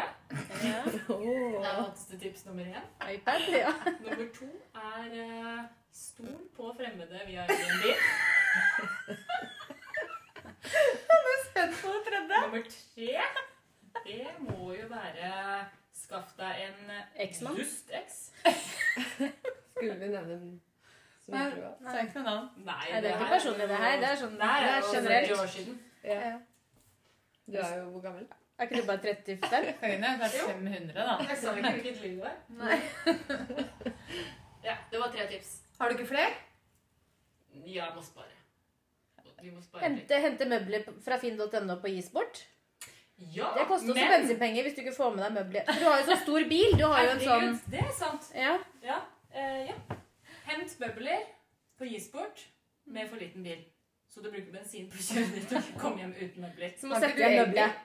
Ja. 0.66 0.82
Det 0.90 1.64
er 1.64 1.78
hotteste 1.80 2.20
tips 2.20 2.44
nummer 2.50 2.68
én. 2.68 2.90
iPad, 3.14 3.48
ja. 3.56 3.72
Nummer 4.04 4.28
to 4.36 4.50
er 4.76 5.16
uh, 5.16 5.64
stol 5.96 6.44
på 6.58 6.74
fremmede 6.78 7.24
via 7.30 7.48
Airbnb. 7.48 7.86
Spent 11.50 11.74
på 11.82 11.88
det 11.96 12.04
tredje. 12.12 12.38
Nummer 12.44 12.64
tre, 12.76 13.12
det 14.06 14.28
må 14.44 14.74
jo 14.76 14.88
være 14.92 15.34
skaff 16.04 16.36
deg 16.40 16.66
en 16.68 16.80
Eksmann. 17.26 17.56
dust-eks. 17.56 18.20
Skulle 19.72 19.96
vi 20.04 20.08
nevne 20.12 20.60
Nei, 21.32 21.46
det 21.50 21.94
er 21.94 22.04
ikke 22.08 22.20
noe 22.20 22.28
navn. 22.30 22.50
Nei, 22.58 22.76
Nei, 22.92 23.02
det 23.02 23.10
er 23.12 23.16
ikke 23.18 23.30
personlig, 23.36 23.68
det 23.70 23.78
her. 23.84 23.96
Det 24.04 24.10
er 24.10 24.20
sånn 24.24 24.36
det 24.40 24.50
er 24.50 24.68
er 24.70 24.92
generelt. 24.94 25.32
år 25.40 25.50
siden. 25.56 25.80
Ja. 26.04 26.34
Du 27.50 27.58
er 27.58 27.78
jo 27.80 27.86
hvor 27.94 28.02
gammel? 28.02 28.28
Er 28.60 28.68
ikke 28.68 28.82
du 28.82 28.88
bare 28.88 29.00
35? 29.00 29.40
Det 29.82 29.94
er 30.10 30.18
500, 30.28 30.94
da. 30.94 31.16
Jeg 31.30 31.38
sa 31.38 31.54
ikke 31.56 31.72
hvilket 31.78 32.02
liv 32.04 32.18
det 32.18 32.24
var. 32.24 32.36
Nei. 32.50 32.80
Ja, 34.64 34.74
det 34.92 35.00
var 35.00 35.08
tre 35.14 35.26
tips. 35.30 35.62
Har 35.80 35.90
du 35.90 35.96
ikke 35.96 36.08
flere? 36.10 36.34
Ja, 37.66 37.86
jeg 37.86 37.92
må 37.96 38.02
spare. 38.04 38.36
Vi 39.42 39.52
må 39.56 39.62
spare. 39.64 39.84
Hente, 39.86 40.18
hente 40.20 40.46
møbler 40.52 40.84
fra 41.06 41.16
finn.no 41.22 41.78
på 41.80 41.88
Gisport. 41.94 42.42
Ja, 43.20 43.48
Det 43.56 43.66
koster 43.68 43.90
også 43.94 43.96
men- 43.96 44.12
bensinpenger 44.18 44.64
hvis 44.68 44.76
du 44.76 44.82
ikke 44.84 44.96
får 44.98 45.16
med 45.16 45.24
deg 45.24 45.34
møbler. 45.38 45.64
For 45.70 45.80
du 45.80 45.86
har 45.90 45.98
jo 46.02 46.06
så 46.12 46.18
stor 46.24 46.46
bil. 46.52 46.76
Du 46.80 46.86
har 46.88 47.04
jo 47.04 47.10
en 47.16 47.24
sånn 47.24 47.58
Det 47.72 47.80
er 47.86 47.96
sant. 47.96 48.30
Ja. 48.36 48.58
Ja. 48.84 49.00
Uh, 49.36 49.68
ja. 49.70 49.76
Hent 50.50 50.76
bøbler 50.82 51.26
på 51.80 51.86
Gisport 51.90 52.42
med 52.90 53.10
for 53.10 53.22
liten 53.22 53.44
bil. 53.46 53.62
Så 54.10 54.24
du 54.24 54.30
bruker 54.34 54.52
bensin 54.56 54.88
på 54.90 54.98
kjøret 55.06 55.34
ditt 55.36 55.50
dit 55.54 55.58
og 55.60 55.82
komme 55.82 56.02
hjem 56.02 56.14
uten 56.18 56.42
møbler. 56.48 56.72
Så 56.80 56.90
må 56.90 56.98
Har 56.98 57.04
sette 57.06 57.22
egentlig- 57.22 57.48
møbler. 57.48 57.78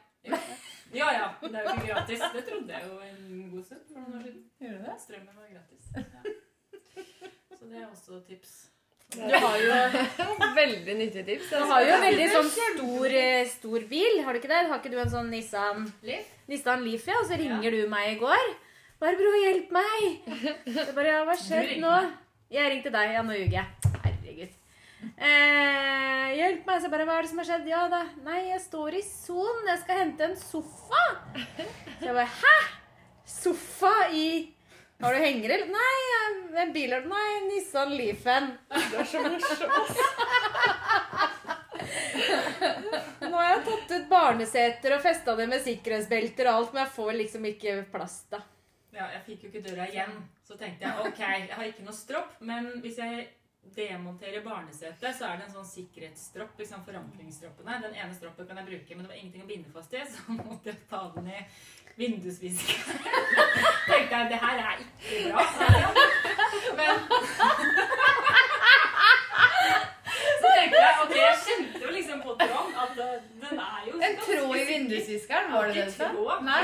Ja 0.94 1.08
ja, 1.12 1.24
det 1.42 1.54
er 1.58 1.64
jo 1.66 1.72
ikke 1.74 1.88
gratis. 1.90 2.20
Det 2.32 2.44
trodde 2.48 2.72
jeg 2.72 2.86
jo 2.88 2.98
en 3.04 3.50
god 3.52 3.64
stund 3.66 3.82
for 3.88 3.98
noen 4.00 4.14
år 4.16 4.22
siden. 4.24 4.44
Gjør 4.62 4.78
du 4.78 4.84
det? 4.86 4.94
Strømmen 5.02 5.34
var 5.36 5.48
gratis. 5.52 5.84
Ja. 5.96 6.04
Så 7.58 7.68
det 7.70 7.82
er 7.82 7.86
også 7.90 8.20
tips. 8.28 8.54
Du 9.14 9.20
har 9.20 9.56
jo, 9.60 9.74
Veldig 10.56 10.94
nyttige 10.98 11.24
tips. 11.28 11.50
du 11.50 11.64
har 11.70 11.84
jo 11.84 11.92
en 11.98 12.02
veldig 12.08 12.28
sånn 12.32 12.48
stor, 12.54 13.06
eh, 13.20 13.44
stor 13.52 13.84
bil. 13.90 14.22
Har 14.24 14.32
du 14.32 14.40
ikke 14.40 14.48
det? 14.54 14.62
Har 14.70 14.78
ikke 14.80 14.90
du 14.94 14.98
en 15.02 15.10
sånn 15.12 15.28
Nissan 15.30 15.84
Leaf? 16.02 16.30
Nissan 16.48 16.82
Leaf, 16.86 17.06
ja? 17.06 17.18
Og 17.20 17.28
så 17.28 17.36
ringer 17.38 17.70
du 17.76 17.84
meg 17.92 18.16
i 18.16 18.18
går. 18.24 18.54
'Barbro, 18.98 19.30
hjelp 19.44 19.70
meg!' 19.74 20.20
Jeg 20.66 20.94
bare, 20.94 21.10
ja, 21.12 21.24
'Hva 21.26 21.36
skjedde 21.36 21.80
nå?' 21.82 22.12
Jeg 22.52 22.70
ringte 22.70 22.92
deg. 22.92 23.14
Ja, 23.16 23.22
nå 23.24 23.36
ljuger 23.36 23.58
jeg. 23.60 23.66
Herregud. 24.04 24.60
Eh, 25.16 26.28
hjelp 26.38 26.66
meg. 26.68 26.80
Så 26.82 26.90
bare, 26.92 27.06
hva 27.08 27.18
er 27.18 27.26
det 27.26 27.32
som 27.32 27.40
har 27.42 27.48
skjedd? 27.48 27.68
Ja 27.70 27.84
da. 27.92 28.02
Nei, 28.26 28.40
jeg 28.50 28.62
står 28.64 28.98
i 28.98 29.04
Son. 29.06 29.62
Jeg 29.68 29.80
skal 29.84 30.02
hente 30.02 30.28
en 30.28 30.36
sofa. 30.40 31.04
Så 31.36 32.08
jeg 32.08 32.14
bare, 32.14 32.28
hæ? 32.42 32.56
Sofa 33.24 33.94
i 34.12 34.26
Har 35.00 35.16
du 35.16 35.18
henger, 35.20 35.50
eller? 35.56 35.70
Nei, 35.72 36.60
en 36.62 36.72
bil 36.72 36.92
Nei, 37.08 37.30
Nissan 37.48 37.96
Leafen. 37.96 38.52
Du 38.70 38.96
er 39.00 39.08
så 39.08 39.22
morsom. 39.24 39.70
Nå 43.24 43.34
har 43.34 43.48
jeg 43.48 43.64
tatt 43.66 43.94
ut 43.96 44.08
barneseter 44.08 44.94
og 44.96 45.02
festa 45.02 45.34
det 45.36 45.48
med 45.50 45.64
sikkerhetsbelter 45.64 46.48
og 46.48 46.60
alt, 46.60 46.74
men 46.74 46.84
jeg 46.84 46.94
får 46.94 47.12
liksom 47.18 47.48
ikke 47.50 47.76
plass, 47.92 48.20
da. 48.30 48.40
Ja, 48.94 49.08
jeg 49.10 49.22
fikk 49.26 49.44
jo 49.44 49.48
ikke 49.50 49.64
døra 49.68 49.88
igjen. 49.90 50.12
Så 50.46 50.54
tenkte 50.58 50.86
jeg 50.86 51.06
ok, 51.08 51.18
jeg 51.18 51.48
har 51.56 51.64
ikke 51.66 51.86
noe 51.86 51.96
stropp, 51.96 52.36
men 52.46 52.68
hvis 52.84 52.98
jeg 53.00 53.24
demonterer 53.74 54.44
barnesetet, 54.44 55.16
så 55.16 55.24
er 55.26 55.40
det 55.40 55.46
en 55.48 55.54
sånn 55.56 55.66
sikkerhetsstropp. 55.66 56.52
liksom 56.60 56.84
Forankringsstroppene. 56.86 57.80
Den 57.82 57.96
ene 57.98 58.14
stroppen 58.14 58.46
kan 58.46 58.60
jeg 58.60 58.68
bruke, 58.68 58.94
men 58.94 59.06
det 59.06 59.10
var 59.10 59.18
ingenting 59.18 59.46
å 59.46 59.50
binde 59.50 59.72
fast 59.74 59.96
i, 59.96 60.04
så 60.06 60.18
måtte 60.38 60.70
jeg 60.70 60.78
ta 60.90 61.00
den 61.16 61.32
i 61.32 61.40
vindusviskeren. 61.98 63.02
tenkte 63.90 64.20
jeg 64.20 64.30
det 64.30 64.40
her 64.44 64.62
er 64.62 64.84
ikke 64.84 65.16
bra. 65.30 65.42
Men 66.78 66.94
Så 70.40 70.46
tenkte 70.54 70.78
jeg 70.78 70.94
ok, 71.02 71.14
jeg 71.18 71.36
kjente 71.42 71.82
jo 71.82 71.90
liksom 71.94 72.22
på 72.22 72.34
tråden 72.38 72.78
at 72.84 72.98
eh, 73.02 73.26
den 73.42 73.60
er 73.64 73.80
jo 73.88 73.98
En 73.98 74.16
tråd 74.22 74.56
i 74.60 74.64
vindusviskeren, 74.68 75.50
var 75.52 75.70
det 75.70 75.74
det 75.80 75.86
du 75.88 75.94
sa? 75.98 76.06
Nei. 76.46 76.62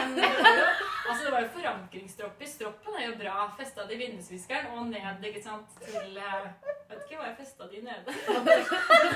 Det 1.11 1.17
var 1.17 1.17
altså 1.17 1.25
det 1.26 1.33
var 1.35 1.40
jo 1.45 1.50
forankringsstropp 1.57 2.43
i 2.43 2.47
stroppen. 2.47 2.95
er 3.00 3.07
jo 3.11 3.14
bra. 3.19 3.37
Festa 3.59 3.85
det 3.87 3.95
i 3.97 4.00
vindusviskeren 4.05 4.67
og 4.76 4.87
ned 4.93 5.25
ikke 5.31 5.43
sant, 5.43 5.67
til 5.85 6.14
Jeg 6.17 6.52
Vet 6.90 7.05
ikke 7.07 7.19
hva 7.21 7.26
jeg 7.31 7.37
festa 7.38 7.69
i 7.71 7.81
nede. 7.81 8.07
Det 8.14 8.57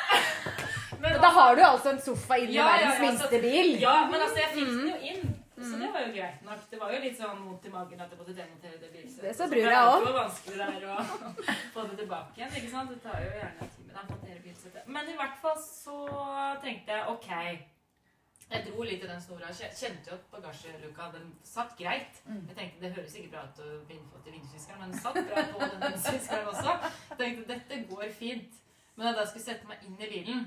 Men 1.01 1.12
Men 1.12 1.22
da 1.22 1.30
har 1.38 1.56
du 1.56 1.62
altså 1.62 1.89
en 1.92 2.01
sofa 2.01 2.38
inn 2.42 2.50
i 2.50 2.54
Ja, 2.56 2.65
ja, 2.65 2.72
verdens 2.72 2.94
ja, 2.94 2.98
så- 3.00 3.06
minste 3.06 3.39
bil. 3.42 3.82
Ja, 3.82 3.96
men 4.12 4.22
altså, 4.22 4.38
jeg 4.39 4.50
fikk 4.54 4.70
den 4.70 4.88
jo 4.89 4.98
inn. 5.12 5.32
Så 5.65 5.77
det 5.80 5.89
var 5.94 6.01
jo 6.06 6.12
greit 6.13 6.42
nok. 6.46 6.60
Det 6.72 6.80
var 6.80 6.92
jo 6.94 7.00
litt 7.01 7.18
sånn 7.18 7.38
vondt 7.46 7.65
i 7.65 7.70
magen 7.74 8.01
at 8.04 8.10
jeg 8.12 8.18
måtte 8.20 8.34
demontere 8.38 8.77
det 8.82 8.89
bilsettet. 8.94 9.22
Det 9.24 9.36
så 9.38 9.48
det 9.50 9.62
jeg 9.63 9.86
òg. 9.92 10.01
Det 10.04 10.12
jo 10.12 10.18
vanskelig 10.18 10.58
der 10.58 10.84
å 10.92 10.98
få 11.74 11.86
det 11.89 11.98
tilbake 12.01 12.36
igjen. 12.38 12.51
ikke 12.60 12.72
sant? 12.74 12.89
Det 12.92 13.00
tar 13.06 13.22
jo 13.24 13.30
gjerne 13.39 13.62
en 13.62 13.72
time 13.77 14.01
å 14.01 14.10
montere 14.12 14.39
bilsettet. 14.44 14.88
Men 14.88 15.10
i 15.10 15.15
hvert 15.15 15.38
fall 15.42 15.58
så 15.63 15.98
tenkte 16.62 16.92
jeg 16.92 17.08
OK. 17.15 17.30
Jeg 18.51 18.65
dro 18.67 18.83
litt 18.85 19.03
i 19.03 19.07
den 19.09 19.21
snora. 19.21 19.47
Kje- 19.49 19.71
Kjente 19.73 20.11
jo 20.11 20.17
at 20.19 20.25
bagasjeluka 20.31 21.07
den 21.15 21.31
satt 21.43 21.71
greit. 21.79 22.19
Mm. 22.27 22.43
Jeg 22.51 22.55
tenkte 22.59 22.81
Det 22.85 22.91
høres 22.97 23.15
ikke 23.17 23.31
bra 23.33 23.43
ut 23.47 23.59
å 23.65 23.69
fast 24.13 24.27
i 24.27 24.31
vindusviskeren, 24.35 24.79
men 24.79 24.91
den 24.91 24.99
satt 25.01 25.17
bra 25.17 25.45
på 25.53 25.59
den 25.63 25.81
vindusviskeren 25.81 26.47
også. 26.53 26.75
Jeg 27.09 27.17
tenkte 27.23 27.47
dette 27.53 27.79
går 27.89 28.11
fint. 28.19 28.61
Men 28.95 29.05
da 29.07 29.11
jeg 29.11 29.17
da 29.17 29.25
skulle 29.31 29.45
sette 29.49 29.67
meg 29.67 29.81
inn 29.83 29.97
i 29.99 30.09
bilen, 30.13 30.45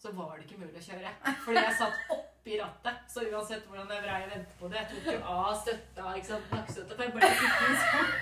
så 0.00 0.12
var 0.16 0.36
det 0.38 0.46
ikke 0.46 0.60
mulig 0.62 0.78
å 0.80 0.84
kjøre. 0.86 1.10
Fordi 1.44 1.60
jeg 1.66 1.74
satt 1.76 1.98
oppi 2.14 2.54
rattet. 2.62 3.02
Så 3.12 3.26
uansett 3.28 3.66
hvordan 3.68 3.90
jeg 3.92 4.02
vrei 4.06 4.22
ventet 4.30 4.54
på 4.62 4.70
det, 4.72 4.78
jeg 4.80 4.88
tok 4.94 5.10
jo 5.12 5.20
av 5.34 5.50
støtta, 5.60 6.14
ikke 6.16 6.30
sant, 6.30 6.46
nakkestøtta, 6.54 6.96
for 6.96 7.02
jeg 7.02 7.12
bare 7.18 7.34
sånn. 7.36 8.16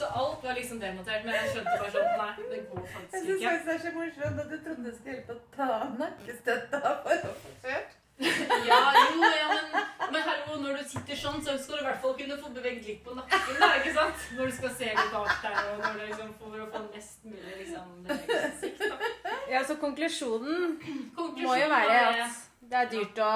Så 0.00 0.08
alt 0.18 0.42
var 0.48 0.56
liksom 0.58 0.80
demontert, 0.82 1.24
men 1.28 1.34
jeg 1.36 1.52
skjønte 1.54 1.76
bare 1.78 1.92
sånn 1.94 2.10
Nei, 2.18 2.34
det 2.50 2.60
går 2.72 2.86
faktisk 2.96 3.14
ikke. 3.22 3.38
Jeg 3.44 3.60
syns 3.60 3.66
det 3.68 3.74
er 3.76 3.84
så 3.84 3.92
morsomt 4.00 4.40
at 4.42 4.50
du 4.50 4.56
trodde 4.64 4.84
det 4.88 4.94
skulle 4.96 5.14
hjelpe 5.14 5.36
å 5.36 5.42
ta 5.54 5.68
nakkestøtta 6.02 6.80
for 7.04 7.28
å 7.30 7.34
få 7.44 7.54
kjørt. 7.68 7.98
Ja, 8.22 8.78
jo, 8.94 9.22
ja, 9.26 9.46
men, 9.52 9.86
men 10.12 10.22
hallo, 10.28 10.56
når 10.62 10.76
du 10.78 10.84
sitter 10.92 11.16
sånn, 11.18 11.40
så 11.44 11.54
skal 11.58 11.78
du 11.78 11.82
i 11.82 11.86
hvert 11.88 12.00
fall 12.04 12.14
kunne 12.18 12.36
få 12.42 12.50
beveget 12.54 12.86
litt 12.88 13.00
på 13.06 13.14
nakken, 13.16 13.56
da, 13.60 13.70
ikke 13.80 13.94
sant? 13.96 14.26
Når 14.38 14.50
du 14.50 14.56
skal 14.58 14.74
se 14.78 14.90
litt 14.92 15.12
bak 15.14 15.32
der, 15.42 15.58
og 15.72 15.80
når 15.82 15.96
du 15.98 16.04
liksom 16.10 16.30
får 16.40 16.60
å 16.64 16.68
få 16.74 16.82
mest 16.92 17.24
mulig 17.28 17.56
liksom 17.62 17.88
bevegelsessikt, 18.06 18.84
da. 18.92 19.38
Ja, 19.52 19.62
så 19.68 19.76
konklusjonen 19.80 20.76
Konklusjonen 21.16 21.48
må 21.48 21.56
jo 21.58 21.70
være 21.72 21.98
at 22.12 22.38
det 22.72 22.78
er 22.84 22.92
dyrt 22.92 23.18
å 23.26 23.32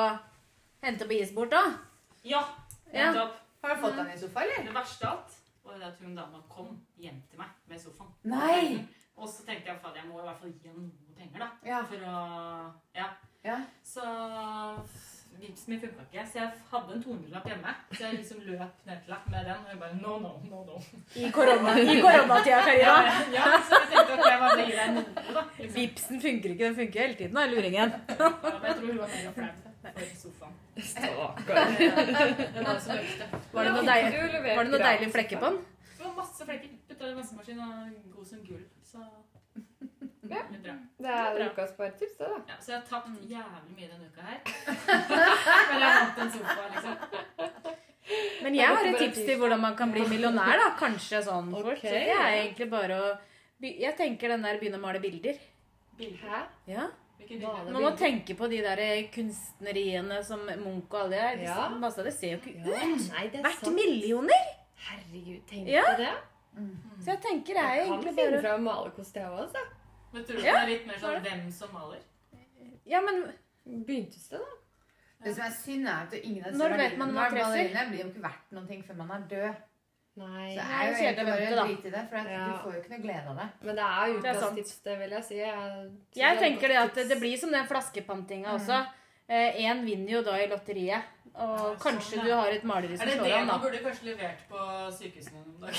hente 0.86 1.08
på 1.10 1.18
Gisport 1.18 1.50
da. 1.56 1.64
Ja, 2.26 2.44
Ja. 2.92 3.10
nettopp. 3.10 3.42
Har 3.62 3.74
du 3.74 3.80
fått 3.82 3.96
den 3.98 4.10
i 4.12 4.18
sofa, 4.20 4.44
eller? 4.44 4.62
Det 4.68 4.74
verste 4.76 5.08
av 5.08 5.16
alt 5.18 5.32
var 5.66 5.80
at 5.88 5.98
hun 6.00 6.14
dama 6.14 6.38
kom 6.48 6.68
hjem 7.02 7.16
til 7.30 7.40
meg 7.40 7.48
med 7.68 7.80
sofaen. 7.82 8.12
Nei! 8.30 8.86
Og 9.16 9.26
så 9.28 9.42
tenkte 9.48 9.72
jeg 9.72 9.80
at 9.82 9.96
jeg 9.96 10.06
må 10.06 10.20
i 10.20 10.26
hvert 10.28 10.38
fall 10.42 10.52
gi 10.52 10.68
henne 10.68 10.84
noe 10.86 11.16
penger, 11.18 11.40
da. 11.42 11.48
Ja. 11.66 11.80
For 11.88 11.96
å 12.06 12.18
Ja. 12.94 13.08
Ja. 13.46 13.60
Så 13.86 14.02
Vipsen 15.36 15.68
min 15.74 15.80
funka 15.82 16.00
ikke, 16.06 16.22
så 16.32 16.38
jeg 16.38 16.52
hadde 16.70 16.94
en 16.96 17.02
200-lapp 17.04 17.46
hjemme. 17.50 17.72
Så 17.92 17.98
jeg 18.06 18.14
liksom 18.16 18.38
løp 18.46 18.78
ned 18.88 19.02
til 19.04 19.12
henne 19.12 19.32
med 19.34 19.42
den, 19.44 19.58
og 19.66 19.72
hun 19.72 19.80
bare 19.82 19.96
no, 20.00 20.12
no, 20.22 20.30
no, 20.48 20.62
no. 20.64 20.76
I, 21.20 21.28
korona, 21.34 21.74
i 21.76 21.96
koronatida, 22.00 22.56
Ja, 22.56 22.62
Karina. 22.64 22.94
ja, 23.34 23.50
så 23.68 23.80
jeg 23.82 23.90
tenkte 23.90 24.16
ok, 24.16 24.30
hva 24.40 24.48
blir 24.54 24.72
det 24.78 24.86
nå, 24.94 25.02
da? 25.36 25.42
Liksom. 25.58 25.74
Vipsen 25.76 26.22
funker 26.24 26.54
ikke, 26.54 26.64
den 26.64 26.78
funker 26.80 27.02
hele 27.04 27.18
tiden, 27.20 27.36
da, 27.36 27.44
luringen. 27.52 27.92
Ja, 28.16 28.30
men 28.32 28.64
jeg 28.70 28.78
tror 28.78 28.88
hun 28.88 28.98
var 29.02 29.12
mer 29.12 29.36
flau 29.36 29.92
for 29.98 30.16
sofaen. 30.22 30.56
Stakkar. 30.90 31.62
Den 31.76 32.72
så 32.80 32.96
mørkeste. 32.96 33.28
Var 33.52 33.68
det 33.68 33.76
noe 33.76 33.86
deilig, 33.92 34.24
var 34.24 34.64
det 34.64 34.72
noe 34.72 34.80
gratis. 34.80 34.88
deilige 34.88 35.12
flekker 35.18 35.44
på 35.44 35.52
den? 35.52 35.60
Det 35.92 36.04
var 36.08 36.16
masse 36.22 36.48
flekker. 36.48 36.72
Putta 36.88 37.12
i 37.12 37.14
vaskemaskinen 37.20 37.62
og 37.68 38.16
god 38.16 38.32
som 38.32 38.40
gull. 38.48 38.64
Så 38.88 39.04
Ja. 40.30 40.42
det 40.50 40.58
er 40.58 40.62
bra. 40.66 40.74
Det 40.98 41.10
er 41.14 41.36
Bra. 41.38 41.46
ukas 41.52 41.70
sparetips, 41.74 42.16
det, 42.18 42.28
da. 42.32 42.38
Ja, 42.48 42.56
så 42.60 42.72
jeg 42.72 42.78
har 42.80 42.86
tapt 42.90 43.08
jævlig 43.30 43.76
mye 43.76 43.88
denne 43.92 44.06
uka 44.10 44.22
her. 44.26 44.40
Men 45.70 45.80
jeg 45.82 45.94
vant 45.96 46.18
en 46.24 46.30
sofa, 46.36 46.66
liksom. 46.74 46.96
Men 48.42 48.54
jeg 48.54 48.66
har 48.70 48.84
et 48.86 48.98
tips 49.02 49.22
til 49.26 49.38
hvordan 49.40 49.60
man 49.60 49.74
kan 49.78 49.90
bli 49.94 50.04
millionær, 50.10 50.56
da. 50.62 50.68
Kanskje 50.78 51.22
sånn. 51.26 51.48
Okay. 51.58 51.80
Så 51.82 51.94
Det 51.96 52.12
er 52.14 52.28
egentlig 52.42 52.68
bare 52.70 53.00
å 53.02 53.08
Jeg 53.64 53.96
tenker 53.96 54.28
den 54.34 54.42
der 54.46 54.58
begynne 54.60 54.78
å 54.78 54.84
male 54.84 55.00
bilder. 55.02 55.38
Bilder. 55.96 56.28
Hæ? 56.28 56.44
Ja. 56.70 56.86
Er 57.26 57.72
Man 57.72 57.82
må 57.82 57.90
tenke 57.98 58.36
på 58.38 58.46
de 58.52 58.60
der 58.62 58.78
kunstneriene 59.10 60.20
som 60.22 60.44
Munch 60.46 60.92
og 60.92 61.00
alle 61.00 61.16
de 61.16 61.22
der. 61.24 61.40
Ja. 61.48 61.64
Masse 61.82 61.98
av 61.98 62.06
det 62.06 62.12
ser 62.14 62.36
jo 62.36 62.38
ikke 62.38 62.52
ut. 62.60 62.68
Ja, 62.70 62.84
nei, 63.16 63.24
det 63.32 63.40
er 63.40 63.48
Verdt 63.48 63.64
sant. 63.64 63.74
millioner! 63.74 64.44
Herregud, 64.86 65.40
tenk 65.50 65.66
Ja. 65.72 65.82
på 65.88 65.96
det. 66.04 66.12
Så 67.02 67.10
jeg 67.10 67.20
tenker 67.24 67.54
det 67.58 67.62
er 67.64 67.74
Jeg 67.74 67.88
kan 67.88 67.96
egentlig 67.96 68.14
finne 68.14 68.30
bare 68.30 68.42
fra 68.44 68.56
malerkost, 68.68 69.14
jeg 69.16 69.24
òg, 69.26 69.40
altså. 69.42 69.64
Men 70.16 70.24
tror 70.24 70.40
du 70.40 70.44
Ja. 70.46 70.52
det 70.56 70.62
er 70.64 70.70
litt 70.72 70.86
mer 70.88 71.00
sånn 71.02 71.22
hvem 71.26 71.46
som 71.52 71.72
maler? 71.76 72.00
Ja, 72.88 73.00
men 73.04 73.26
Begyntes 73.66 74.28
det, 74.30 74.38
da? 74.38 74.52
Det 75.26 75.32
som 75.34 75.44
er 75.44 75.54
synd, 75.58 75.88
er 75.90 76.04
at 76.06 76.12
ingen 76.18 76.44
av 76.44 76.52
disse 76.52 76.60
Når 76.60 76.76
vet 76.78 76.98
man 77.00 77.12
man 77.14 77.30
treffer? 77.32 77.48
maleriene 77.50 77.88
blir 77.90 78.02
jo 78.04 78.10
ikke 78.12 78.22
verdt 78.22 78.52
noen 78.54 78.68
ting 78.68 78.82
før 78.86 78.96
man 79.00 79.10
er 79.16 79.24
død. 79.32 79.56
Nei. 80.16 80.44
Så 80.54 80.60
det 80.60 80.66
er 80.76 80.84
jo 80.86 80.92
det 80.92 81.00
kjedelig 81.02 81.24
å 81.24 81.30
bare 81.30 81.40
vente, 81.40 81.56
å 81.56 81.64
drite 81.66 81.86
i 81.86 81.90
det, 81.96 82.02
for 82.08 82.16
at 82.16 82.30
Ja. 82.30 82.44
du 82.46 82.52
får 82.62 82.72
jo 82.76 82.80
ikke 82.80 82.92
noe 82.94 83.02
glede 83.02 83.28
av 83.32 83.36
det. 83.36 83.48
Men 83.66 83.74
det 83.76 83.84
er 83.84 84.20
Det 84.22 84.30
er 84.30 84.40
sant. 84.40 84.84
det 84.84 84.98
vil 85.00 85.10
jeg 85.10 85.24
si. 85.24 85.34
Jeg, 85.36 85.90
jeg 86.14 86.36
er 86.36 86.40
tenker 86.40 86.68
det 86.68 86.76
at 86.76 86.94
det, 86.94 87.08
det 87.08 87.18
blir 87.20 87.36
som 87.38 87.50
den 87.50 87.66
flaskepantinga 87.66 88.54
også. 88.54 88.86
Én 89.28 89.84
vinner 89.84 90.10
jo 90.12 90.22
da 90.22 90.36
i 90.38 90.46
lotteriet. 90.46 91.02
Og 91.36 91.50
Ja, 91.52 91.56
sånn, 91.68 91.76
kanskje 91.82 92.16
ja. 92.16 92.22
du 92.24 92.30
har 92.32 92.48
et 92.54 92.62
maleri 92.64 92.94
Er 92.94 92.96
som 92.96 93.06
det 93.08 93.14
slår 93.18 93.26
det 93.26 93.32
det 93.36 93.46
man 93.46 93.60
burde 93.60 93.80
kanskje 93.84 94.04
levert 94.08 94.38
på 94.48 94.58
sykehusene 94.96 95.40
noen 95.42 95.60
dag? 95.66 95.74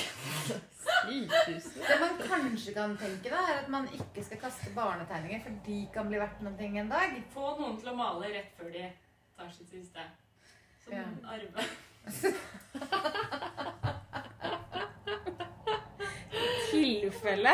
Sykehusene? 0.84 1.82
Det 1.88 1.98
man 2.04 2.14
kanskje 2.30 2.72
kan 2.76 2.94
tenke, 3.02 3.28
da, 3.34 3.40
er 3.42 3.56
at 3.64 3.70
man 3.74 3.86
ikke 3.98 4.22
skal 4.28 4.38
kaste 4.44 4.70
barnetegninger, 4.76 5.42
for 5.48 5.54
de 5.66 5.78
kan 5.96 6.06
bli 6.12 6.20
verdt 6.22 6.40
noe 6.46 6.54
en 6.84 6.92
dag. 6.94 7.10
Få 7.34 7.46
noen 7.58 7.76
til 7.82 7.90
å 7.90 7.96
male 7.98 8.26
rett 8.36 8.52
før 8.60 8.70
de 8.76 8.84
tar 9.38 9.50
sitt 9.58 9.70
siste. 9.74 10.02
Som 10.86 10.92
Ja. 10.94 10.98
arve. 11.26 11.62
Tilfelle? 16.72 17.54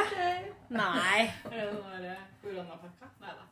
Nei. 0.70 1.32
Er 1.52 1.52
det 1.52 1.72
den 1.72 2.04
der 2.04 2.16
koronapakka? 2.42 3.06
Nei 3.22 3.30
da. 3.40 3.46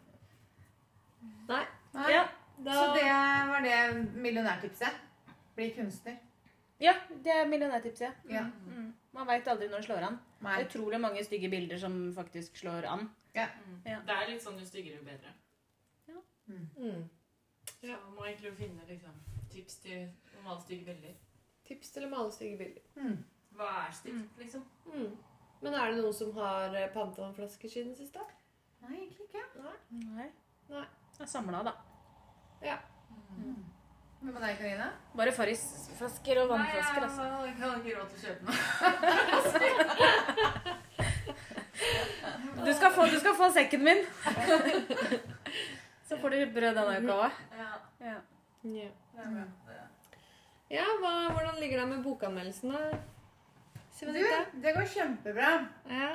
Nei. 1.48 1.66
Ja, 2.12 2.24
Da, 2.66 2.74
Så 2.74 2.94
det 2.94 3.06
var 3.52 3.62
det 3.66 3.78
millionærtipset. 4.22 5.00
Bli 5.56 5.70
kunstner. 5.76 6.18
ja 6.80 6.94
det 7.24 7.32
er 7.32 7.48
millionærtipset. 7.48 8.14
Ja. 8.30 8.44
Mm. 8.66 8.94
Man 9.14 9.28
veit 9.28 9.48
aldri 9.48 9.68
når 9.68 9.82
det 9.82 9.86
slår 9.86 10.06
an. 10.08 10.20
Det 10.42 10.52
er 10.52 10.66
utrolig 10.66 11.00
mange 11.02 11.24
stygge 11.24 11.50
bilder 11.50 11.78
som 11.78 12.14
faktisk 12.16 12.58
slår 12.58 12.86
an. 12.86 13.10
Mm. 13.34 13.82
Ja. 13.86 13.98
Det 14.06 14.16
er 14.16 14.30
litt 14.30 14.44
sånn 14.44 14.60
jo 14.60 14.66
styggere, 14.66 15.02
jo 15.02 15.04
bedre. 15.04 15.34
mm. 16.48 17.10
Så 17.82 17.88
man 17.88 18.16
må 18.16 18.26
egentlig 18.26 18.54
finne 18.58 18.86
liksom, 18.88 19.18
tips 19.50 19.78
til 19.84 20.08
å 20.38 20.46
male 20.46 20.62
stygge 20.62 20.86
bilder. 20.86 21.14
Tips 21.68 21.92
til 21.96 22.06
å 22.06 22.10
male 22.10 22.32
stygge 22.32 22.58
bilder. 22.58 22.88
Mm. 22.96 23.20
Hva 23.58 23.70
er 23.86 23.94
stygt, 23.96 24.38
liksom? 24.40 24.66
Mm. 24.86 25.12
Men 25.62 25.74
er 25.78 25.92
det 25.92 26.02
noen 26.02 26.14
som 26.18 26.32
har 26.38 26.70
panta 26.74 26.94
Panton-flasker 26.94 27.70
siden 27.70 27.96
sist, 27.96 28.14
da? 28.14 28.26
Nei, 28.82 28.96
egentlig 29.04 29.28
ikke. 29.28 29.44
Nei. 29.62 29.76
Nei. 30.18 30.30
Jeg 30.72 31.26
er 31.26 31.30
samla, 31.30 31.62
da. 31.68 31.74
Ja. 32.66 32.78
Hva 34.22 34.30
med 34.32 34.42
deg, 34.44 34.58
Karina? 34.60 34.88
Bare 35.18 35.32
Farris-flasker 35.34 36.42
og 36.44 36.50
vannflasker, 36.52 37.02
altså. 37.08 37.22
Nei, 37.26 37.46
jeg 37.48 37.56
har 37.62 37.76
ikke 37.80 37.96
råd 37.98 38.08
til 38.12 38.18
å 38.18 38.24
kjøpe 38.28 38.44
noe. 38.46 38.58
Du 42.66 42.74
skal 42.78 42.92
få, 42.94 43.06
du 43.10 43.18
skal 43.20 43.34
få 43.38 43.48
sekken 43.56 43.82
min. 43.84 44.02
Så 46.06 46.18
får 46.22 46.30
du 46.36 46.38
brød 46.54 46.76
denne 46.78 47.00
uka 47.02 47.14
òg. 47.26 47.32
Ja, 47.58 47.72
Ja. 48.02 48.18
Ja, 50.72 50.84
er 50.88 51.00
hva, 51.02 51.14
hvordan 51.36 51.58
ligger 51.60 51.82
det 51.82 51.88
med 51.90 52.04
bokanmeldelsen, 52.06 52.72
da? 52.72 52.80
Du, 54.02 54.22
det 54.64 54.72
går 54.78 54.86
kjempebra. 54.94 55.50
Ja. 55.90 56.12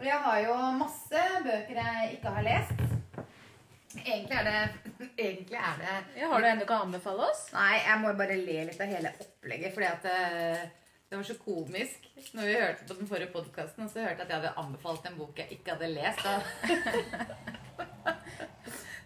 Jeg 0.00 0.18
har 0.24 0.40
jo 0.42 0.56
masse 0.80 1.22
bøker 1.44 1.76
jeg 1.82 2.16
ikke 2.16 2.32
har 2.34 2.42
lest. 2.48 2.89
Egentlig 3.98 4.36
er 4.38 4.44
det 4.46 5.08
Egentlig 5.18 5.58
er 5.58 5.80
det 5.80 5.94
Ja, 6.20 6.28
har 6.30 6.40
du 6.40 6.46
en 6.46 6.60
du 6.62 6.66
kan 6.68 6.86
anbefale 6.86 7.26
oss? 7.26 7.48
Nei, 7.54 7.80
jeg 7.82 7.98
må 8.02 8.12
bare 8.18 8.36
le 8.38 8.58
litt 8.68 8.80
av 8.80 8.92
hele 8.92 9.12
opplegget, 9.24 9.74
fordi 9.74 9.88
at 9.88 10.06
det, 10.06 10.70
det 11.10 11.18
var 11.18 11.26
så 11.26 11.36
komisk. 11.42 12.06
Når 12.36 12.46
vi 12.46 12.58
hørte 12.60 12.86
på 12.86 12.98
den 13.00 13.10
forrige 13.10 13.32
podkasten, 13.34 13.90
så 13.90 14.04
hørte 14.04 14.22
jeg 14.22 14.28
at 14.28 14.30
jeg 14.30 14.38
hadde 14.42 14.54
anbefalt 14.62 15.10
en 15.10 15.18
bok 15.18 15.42
jeg 15.42 15.58
ikke 15.58 15.74
hadde 15.74 15.94
lest. 15.96 16.22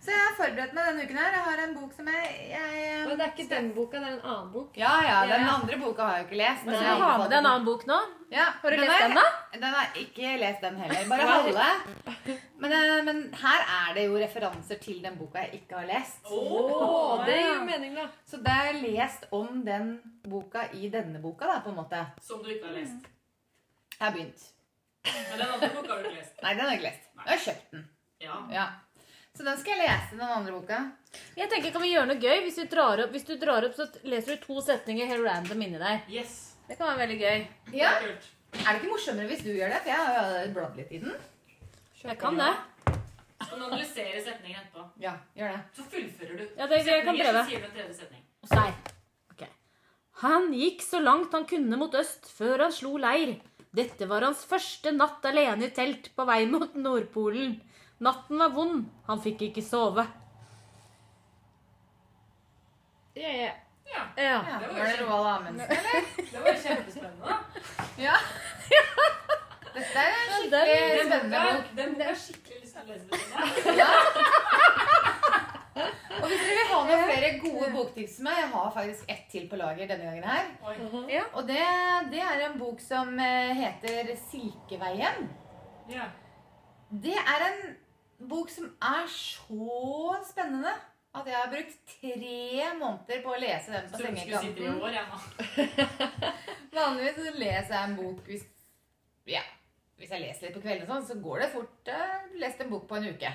Så 0.04 0.10
jeg 0.12 0.20
har 0.20 0.34
forberedt 0.36 0.74
meg 0.76 0.84
denne 0.90 1.04
uken 1.06 1.16
her. 1.16 1.30
Jeg 1.32 1.44
har 1.46 1.60
en 1.64 1.70
bok 1.78 1.92
som 1.96 2.08
jeg, 2.12 2.32
jeg 2.50 3.04
Men 3.08 3.16
det 3.20 3.24
er 3.24 3.30
ikke 3.32 3.46
den 3.54 3.68
boka, 3.72 4.00
det 4.02 4.08
er 4.10 4.16
en 4.18 4.26
annen 4.32 4.50
bok. 4.52 4.74
Ja, 4.76 4.90
ja. 5.06 5.20
Den 5.30 5.46
Ja. 5.46 5.54
andre 5.54 5.78
boka 5.80 6.02
har 6.04 6.16
jeg 6.18 6.24
jo 6.24 6.26
ikke 6.28 6.40
lest. 6.42 6.64
Men 6.66 6.74
jeg 6.74 6.96
har 7.02 7.18
med 7.22 7.30
deg 7.30 7.38
en 7.38 7.46
annen 7.50 7.64
bok 7.64 7.86
nå. 7.88 7.98
Ja, 8.34 8.44
Har 8.60 8.70
du 8.70 8.76
den 8.76 8.84
lest 8.84 9.00
er- 9.00 9.06
den, 9.08 9.14
da? 9.16 9.24
Den 9.54 9.74
har 9.78 9.86
ikke 10.02 10.34
lest 10.42 10.60
den 10.60 10.76
heller. 10.76 11.08
Bare 11.08 11.26
halve. 11.30 12.36
Men, 12.58 12.72
eh, 12.72 13.02
men 13.08 13.22
her 13.34 13.60
er 13.78 13.94
det 13.94 14.04
jo 14.06 14.18
referanser 14.18 14.78
til 14.80 15.00
den 15.02 15.16
boka 15.16 15.38
jeg 15.38 15.54
ikke 15.62 15.78
har 15.78 15.86
lest. 15.86 16.20
Oh, 16.30 17.24
det 17.24 17.36
gir 17.40 17.64
mening, 17.64 17.94
da. 17.96 18.06
Så 18.28 18.36
det 18.44 18.52
er 18.52 18.72
lest 18.84 19.24
om 19.32 19.64
den 19.64 20.00
boka 20.28 20.68
i 20.74 20.88
denne 20.90 21.22
boka, 21.22 21.46
da, 21.46 21.60
på 21.60 21.68
en 21.70 21.76
måte. 21.76 22.06
Som 22.20 22.42
du 22.42 22.50
ikke 22.50 22.66
har 22.66 22.74
lest. 22.74 23.08
Jeg 24.00 24.06
har 24.08 24.12
begynt. 24.12 24.50
Men 25.04 25.38
den 25.38 25.48
andre 25.48 25.68
boka 25.68 25.88
har 25.88 26.02
du 26.02 26.08
ikke 26.10 26.18
lest. 26.20 26.42
Nei, 26.42 26.50
den 26.54 26.60
har 26.60 26.70
jeg 26.70 26.80
ikke 26.80 26.90
lest. 26.90 27.00
Jeg 27.26 27.38
har 27.38 27.44
kjøpt 27.46 27.70
den. 27.70 27.88
Ja. 28.20 28.34
Ja. 28.50 28.66
Så 29.34 29.42
den 29.42 29.56
skal 29.58 29.74
jeg 29.74 29.88
lese, 29.88 30.14
den 30.14 30.20
andre 30.30 30.52
boka. 30.54 30.76
Jeg 31.34 31.50
tenker, 31.50 31.72
Kan 31.74 31.82
vi 31.82 31.88
gjøre 31.90 32.06
noe 32.06 32.20
gøy? 32.22 32.42
Hvis 32.46 32.58
du 32.60 32.68
drar 32.70 33.00
opp, 33.02 33.10
hvis 33.14 33.24
du 33.26 33.32
drar 33.40 33.64
opp 33.66 33.74
så 33.74 33.86
leser 34.06 34.36
du 34.36 34.44
to 34.44 34.60
setninger 34.62 35.08
helt 35.10 35.24
random 35.26 35.64
inni 35.66 35.80
deg. 35.82 36.04
Yes. 36.12 36.36
Det 36.68 36.76
kan 36.78 36.92
være 36.92 37.00
veldig 37.02 37.16
gøy. 37.18 37.40
Ja. 37.74 37.90
Det 37.98 38.12
er. 38.12 38.28
Er 38.54 38.68
det 38.68 38.76
ikke 38.78 38.92
morsommere 38.92 39.26
hvis 39.32 39.42
du 39.42 39.50
gjør 39.50 39.72
det? 39.74 39.80
For 39.82 39.90
jeg 39.90 40.06
har 40.06 40.36
jo 40.46 40.52
bladd 40.54 40.78
litt 40.78 40.92
i 40.94 41.00
den. 41.02 41.16
Jeg 42.04 42.18
kan 42.20 42.38
det. 42.38 42.52
Så 42.94 43.48
kan 43.50 43.58
du 43.58 43.64
analysere 43.66 44.22
setningen 44.22 44.60
etterpå. 44.62 44.86
Ja, 45.02 45.16
gjør 45.36 45.50
det. 45.56 45.60
Så 45.74 45.88
fullfører 45.96 46.38
du 46.38 46.44
Ja, 46.56 46.66
det- 46.70 46.84
jeg 46.86 47.04
kan 47.04 47.16
prøve. 47.18 47.42
så 47.42 47.50
sier 47.50 47.58
du 47.58 47.66
en 47.66 47.74
tredje 47.74 47.94
setning. 47.98 48.22
Nei. 48.54 48.70
Ok. 49.34 49.44
Han 50.22 50.52
gikk 50.54 50.80
så 50.86 51.02
langt 51.02 51.32
han 51.32 51.44
kunne 51.44 51.76
mot 51.76 51.92
øst 51.92 52.30
før 52.38 52.62
han 52.68 52.72
slo 52.72 52.96
leir. 52.96 53.40
Dette 53.74 54.06
var 54.06 54.20
hans 54.22 54.44
første 54.46 54.94
natt 54.94 55.24
alene 55.26 55.64
i 55.66 55.70
telt 55.74 56.14
på 56.14 56.24
vei 56.24 56.46
mot 56.46 56.72
Nordpolen. 56.76 57.60
Natten 58.00 58.38
var 58.38 58.48
vond. 58.50 58.84
Han 59.06 59.20
fikk 59.22 59.42
ikke 59.48 59.62
sove. 59.62 60.06
Ja, 63.16 63.28
ja. 63.28 63.50
Ja. 63.86 64.02
Ja. 64.16 64.24
Ja, 64.24 64.58
det 64.58 64.68
var 64.74 64.88
jo 64.90 65.06
Roald 65.06 65.26
Amundsen? 65.28 65.68
Det 66.32 66.40
var 66.40 66.48
jo 66.48 66.58
kjempespennende. 66.62 67.36
Ja. 67.98 68.16
Dette 69.74 69.98
er 69.98 70.10
en 70.14 70.32
skikkelig 70.32 70.98
Den 70.98 71.06
spennende 71.06 71.38
bok. 71.44 71.70
den 71.76 71.94
boka 71.98 72.14
skikkelig 72.18 72.60
lyst 72.62 72.74
til 72.74 72.82
å 72.82 72.86
lese. 72.90 73.04
Det. 73.64 73.88
Og 76.22 76.26
hvis 76.30 76.42
dere 76.46 76.56
vil 76.56 76.68
ha 76.70 76.80
noen 76.86 77.04
flere 77.08 77.30
gode 77.42 77.70
boktips 77.74 78.18
med, 78.22 78.36
jeg 78.38 78.50
har 78.52 78.68
faktisk 78.74 79.08
ett 79.10 79.24
til 79.32 79.48
på 79.50 79.58
lager 79.58 79.88
denne 79.90 80.04
gangen 80.06 80.26
her. 80.30 80.44
Oi. 80.70 80.76
Og 81.34 81.42
det, 81.48 81.64
det 82.12 82.22
er 82.22 82.44
en 82.48 82.58
bok 82.60 82.78
som 82.82 83.18
eh, 83.18 83.50
heter 83.58 84.14
'Silkeveien'. 84.14 85.26
Ja. 85.90 86.06
Det 86.90 87.16
er 87.18 87.46
en 87.50 87.60
bok 88.18 88.50
som 88.50 88.66
er 88.82 89.06
så 89.10 90.18
spennende 90.28 90.74
at 91.14 91.28
jeg 91.30 91.36
har 91.38 91.50
brukt 91.50 91.74
tre 92.00 92.70
måneder 92.78 93.20
på 93.22 93.34
å 93.34 93.38
lese 93.38 93.70
den 93.74 93.90
på 93.90 94.00
sengekanten. 94.00 94.80
ja. 94.90 95.04
Vanligvis 96.74 97.20
så 97.20 97.34
leser 97.38 97.74
jeg 97.76 97.84
en 97.84 97.96
bok 98.00 98.30
hvis, 98.30 98.46
ja, 99.30 99.44
hvis 100.00 100.10
jeg 100.10 100.24
leser 100.24 100.48
litt 100.48 100.56
på 100.56 100.64
kvelden, 100.64 100.88
sånn, 100.90 101.06
så 101.06 101.18
går 101.22 101.44
det 101.44 101.50
fort. 101.54 101.76
Uh, 101.86 102.00
har 102.00 102.38
lest 102.42 102.64
en 102.64 102.72
bok 102.72 102.88
på 102.90 102.98
en 102.98 103.06
uke. 103.14 103.30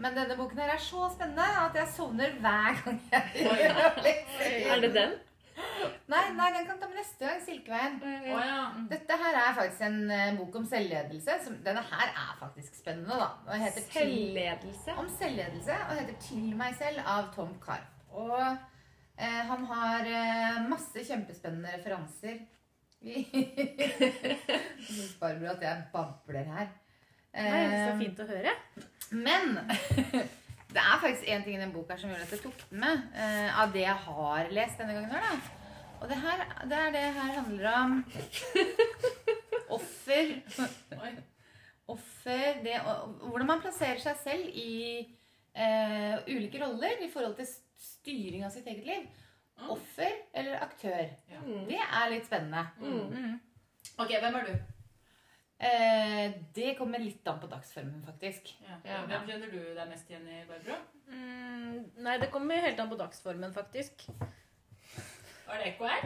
Men 0.00 0.16
denne 0.16 0.36
boken 0.36 0.60
her 0.60 0.74
er 0.74 0.80
så 0.80 1.06
spennende 1.12 1.44
at 1.66 1.76
jeg 1.76 1.92
sovner 1.96 2.32
hver 2.40 2.80
gang 2.84 2.98
jeg 3.12 3.46
leser. 4.06 4.58
Er 4.72 4.84
det 4.84 4.92
den? 4.96 5.16
Nei, 6.06 6.22
nei, 6.36 6.48
den 6.54 6.66
kan 6.68 6.78
ta 6.80 6.86
med 6.88 6.98
neste 7.00 7.24
gang. 7.26 7.40
'Silkeveien'. 7.42 7.96
Å 8.34 8.40
ja. 8.44 8.60
Dette 8.90 9.16
her 9.22 9.38
er 9.40 9.54
faktisk 9.56 9.82
en 9.88 9.98
uh, 10.10 10.36
bok 10.38 10.58
om 10.60 10.66
selvledelse. 10.68 11.36
Som, 11.44 11.56
denne 11.64 11.82
her 11.90 12.12
er 12.12 12.32
faktisk 12.40 12.76
spennende, 12.78 13.16
da. 13.22 13.56
Heter 13.64 13.82
Til- 13.82 13.96
Selvledelse. 13.96 14.96
om 15.02 15.08
selvledelse 15.18 15.78
og 15.88 15.94
heter 16.00 16.16
'Til 16.28 16.56
meg 16.56 16.74
selv' 16.80 17.02
av 17.16 17.32
Tom 17.34 17.54
Karp. 17.64 17.88
Og 18.12 18.38
uh, 18.38 19.42
han 19.50 19.64
har 19.72 20.00
uh, 20.12 20.68
masse 20.70 21.04
kjempespennende 21.08 21.74
referanser. 21.78 22.38
Jeg 23.06 23.26
syns 24.88 25.16
Barbara 25.20 25.50
at 25.52 25.62
jeg 25.62 25.82
babler 25.92 26.44
her. 26.48 26.68
Nei, 27.36 27.44
det 27.44 27.76
er 27.76 27.90
så 27.92 27.98
fint 28.00 28.20
å 28.20 28.26
høre. 28.30 28.52
men 29.12 29.58
det 30.76 30.82
er 30.84 30.98
faktisk 31.00 31.28
én 31.32 31.44
ting 31.44 31.56
i 31.56 31.62
den 31.62 31.72
boka 31.72 31.96
som 31.96 32.10
gjør 32.12 32.24
at 32.26 32.32
jeg 32.34 32.42
tok 32.42 32.64
den 32.70 32.82
med. 32.82 33.04
Uh, 33.16 33.60
av 33.62 33.72
det 33.72 33.84
jeg 33.86 34.00
har 34.06 34.50
lest 34.52 34.82
denne 34.82 34.96
gangen. 34.98 35.14
her 35.14 35.24
da. 35.24 35.62
Og 35.96 36.10
det, 36.10 36.18
her, 36.20 36.42
det 36.68 36.78
er 36.78 36.90
det 36.92 37.04
her 37.16 37.30
handler 37.38 37.68
om 37.72 37.94
offer. 39.78 40.34
Offer 41.88 42.60
det, 42.66 42.74
og, 42.82 43.16
hvordan 43.30 43.48
man 43.48 43.62
plasserer 43.64 44.02
seg 44.02 44.20
selv 44.20 44.50
i 44.52 45.06
uh, 45.56 46.20
ulike 46.28 46.60
roller 46.60 47.00
i 47.00 47.10
forhold 47.12 47.38
til 47.40 47.48
styring 47.80 48.44
av 48.44 48.52
sitt 48.52 48.68
eget 48.68 48.84
liv. 48.84 49.08
Mm. 49.56 49.70
Offer 49.72 50.12
eller 50.36 50.60
aktør. 50.60 51.06
Ja. 51.32 51.44
Det 51.70 51.80
er 51.80 52.12
litt 52.12 52.28
spennende. 52.28 52.66
Mm. 52.82 53.38
Ok, 53.96 54.12
hvem 54.12 54.42
er 54.42 54.50
du? 54.50 54.75
Eh, 55.58 56.32
det 56.54 56.74
kommer 56.78 57.00
litt 57.00 57.26
an 57.28 57.38
på 57.40 57.48
dagsformen, 57.48 58.02
faktisk. 58.04 58.50
Ja. 58.66 58.76
Ja. 58.84 58.98
Hvem 59.08 59.22
kjenner 59.30 59.52
du 59.52 59.60
deg 59.76 59.88
mest 59.88 60.10
igjen 60.10 60.26
i, 60.28 60.42
Barbro? 60.48 60.76
Mm, 61.08 61.78
nei, 62.04 62.16
det 62.20 62.28
kommer 62.34 62.60
helt 62.60 62.80
an 62.82 62.90
på 62.90 62.98
dagsformen, 63.00 63.54
faktisk. 63.56 64.04
Var 65.46 65.62
det 65.62 65.70
ekko 65.70 65.86
her? 65.86 66.04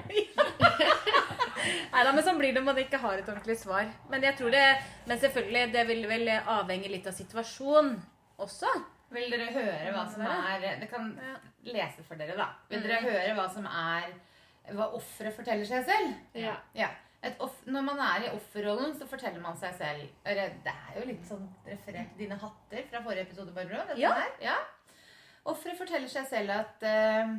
nei 1.93 2.03
da, 2.05 2.13
men 2.13 2.23
sånn 2.25 2.39
blir 2.39 2.53
det 2.53 2.61
når 2.61 2.69
man 2.71 2.81
ikke 2.83 3.01
har 3.03 3.19
et 3.19 3.29
ordentlig 3.33 3.57
svar. 3.59 3.89
Men 4.13 4.23
jeg 4.29 4.37
tror 4.39 4.55
det, 4.55 4.65
men 5.09 5.21
selvfølgelig, 5.23 5.67
det 5.75 5.85
vil 5.89 6.07
vel 6.11 6.31
avhenge 6.39 6.93
litt 6.93 7.09
av 7.11 7.17
situasjonen 7.17 7.95
også. 8.41 8.71
Vil 9.11 9.33
dere 9.33 9.49
høre 9.51 9.91
hva 9.97 10.05
som 10.07 10.23
er 10.23 10.61
Det 10.79 10.87
kan 10.93 11.09
Ja. 11.19 11.35
lese 11.67 12.05
for 12.07 12.15
dere, 12.21 12.37
da. 12.39 12.53
Vil 12.71 12.85
dere 12.85 13.01
høre 13.03 13.33
hva 13.35 13.49
som 13.51 13.67
er 13.67 14.13
Hva 14.71 14.87
offeret 14.95 15.35
forteller 15.35 15.67
seg 15.67 15.83
selv? 15.89 16.13
Ja. 16.39 16.53
Ja. 16.77 16.93
Et 17.21 17.43
off 17.45 17.59
når 17.69 17.85
man 17.85 17.99
er 18.01 18.25
i 18.25 18.31
offerrollen, 18.33 18.95
så 18.97 19.07
forteller 19.09 19.43
man 19.45 19.59
seg 19.61 19.75
selv 19.77 20.07
Det 20.25 20.73
er 20.73 20.95
jo 20.97 21.03
litt 21.05 21.27
sånn 21.29 21.45
referert 21.67 22.15
dine 22.17 22.39
hatter 22.41 22.87
fra 22.89 23.03
forrige 23.05 23.27
episode, 23.29 23.53
Barbro. 23.57 23.83
Ja. 24.01 24.15
her. 24.17 24.33
ja. 24.41 24.57
Offeret 25.51 25.77
forteller 25.77 26.09
seg 26.09 26.29
selv 26.31 26.55
at 26.55 26.85
eh, 26.89 27.35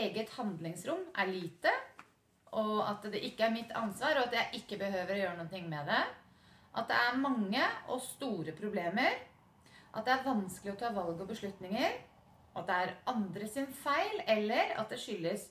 eget 0.00 0.32
handlingsrom 0.36 1.04
er 1.16 1.30
lite, 1.32 1.72
og 2.56 2.80
at 2.86 3.04
det 3.12 3.20
ikke 3.28 3.44
er 3.46 3.54
mitt 3.54 3.72
ansvar, 3.76 4.16
og 4.16 4.28
at 4.28 4.36
jeg 4.38 4.62
ikke 4.62 4.80
behøver 4.80 5.14
å 5.14 5.20
gjøre 5.22 5.38
noe 5.42 5.62
med 5.68 5.92
det. 5.92 6.02
At 6.78 6.88
det 6.88 6.96
er 6.96 7.20
mange 7.20 7.64
og 7.88 8.00
store 8.04 8.54
problemer. 8.56 9.16
At 9.96 10.04
det 10.06 10.14
er 10.14 10.26
vanskelig 10.26 10.74
å 10.74 10.80
ta 10.80 10.92
valg 10.94 11.20
og 11.20 11.28
beslutninger. 11.28 11.96
At 12.56 12.68
det 12.68 12.76
er 12.76 12.94
andre 13.12 13.48
sin 13.48 13.68
feil, 13.72 14.22
eller 14.26 14.76
at 14.80 14.92
det 14.92 15.00
skyldes 15.02 15.48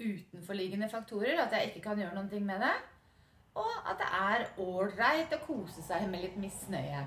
utenforliggende 0.00 0.88
faktorer. 0.92 1.38
At 1.40 1.56
jeg 1.56 1.70
ikke 1.70 1.88
kan 1.88 2.00
gjøre 2.00 2.16
noe 2.18 2.40
med 2.44 2.64
det. 2.64 2.74
Og 3.54 3.74
at 3.86 4.00
det 4.00 4.08
er 4.18 4.46
ålreit 4.62 5.34
å 5.36 5.42
kose 5.46 5.82
seg 5.86 6.08
med 6.10 6.24
litt 6.26 6.36
misnøye. 6.40 7.04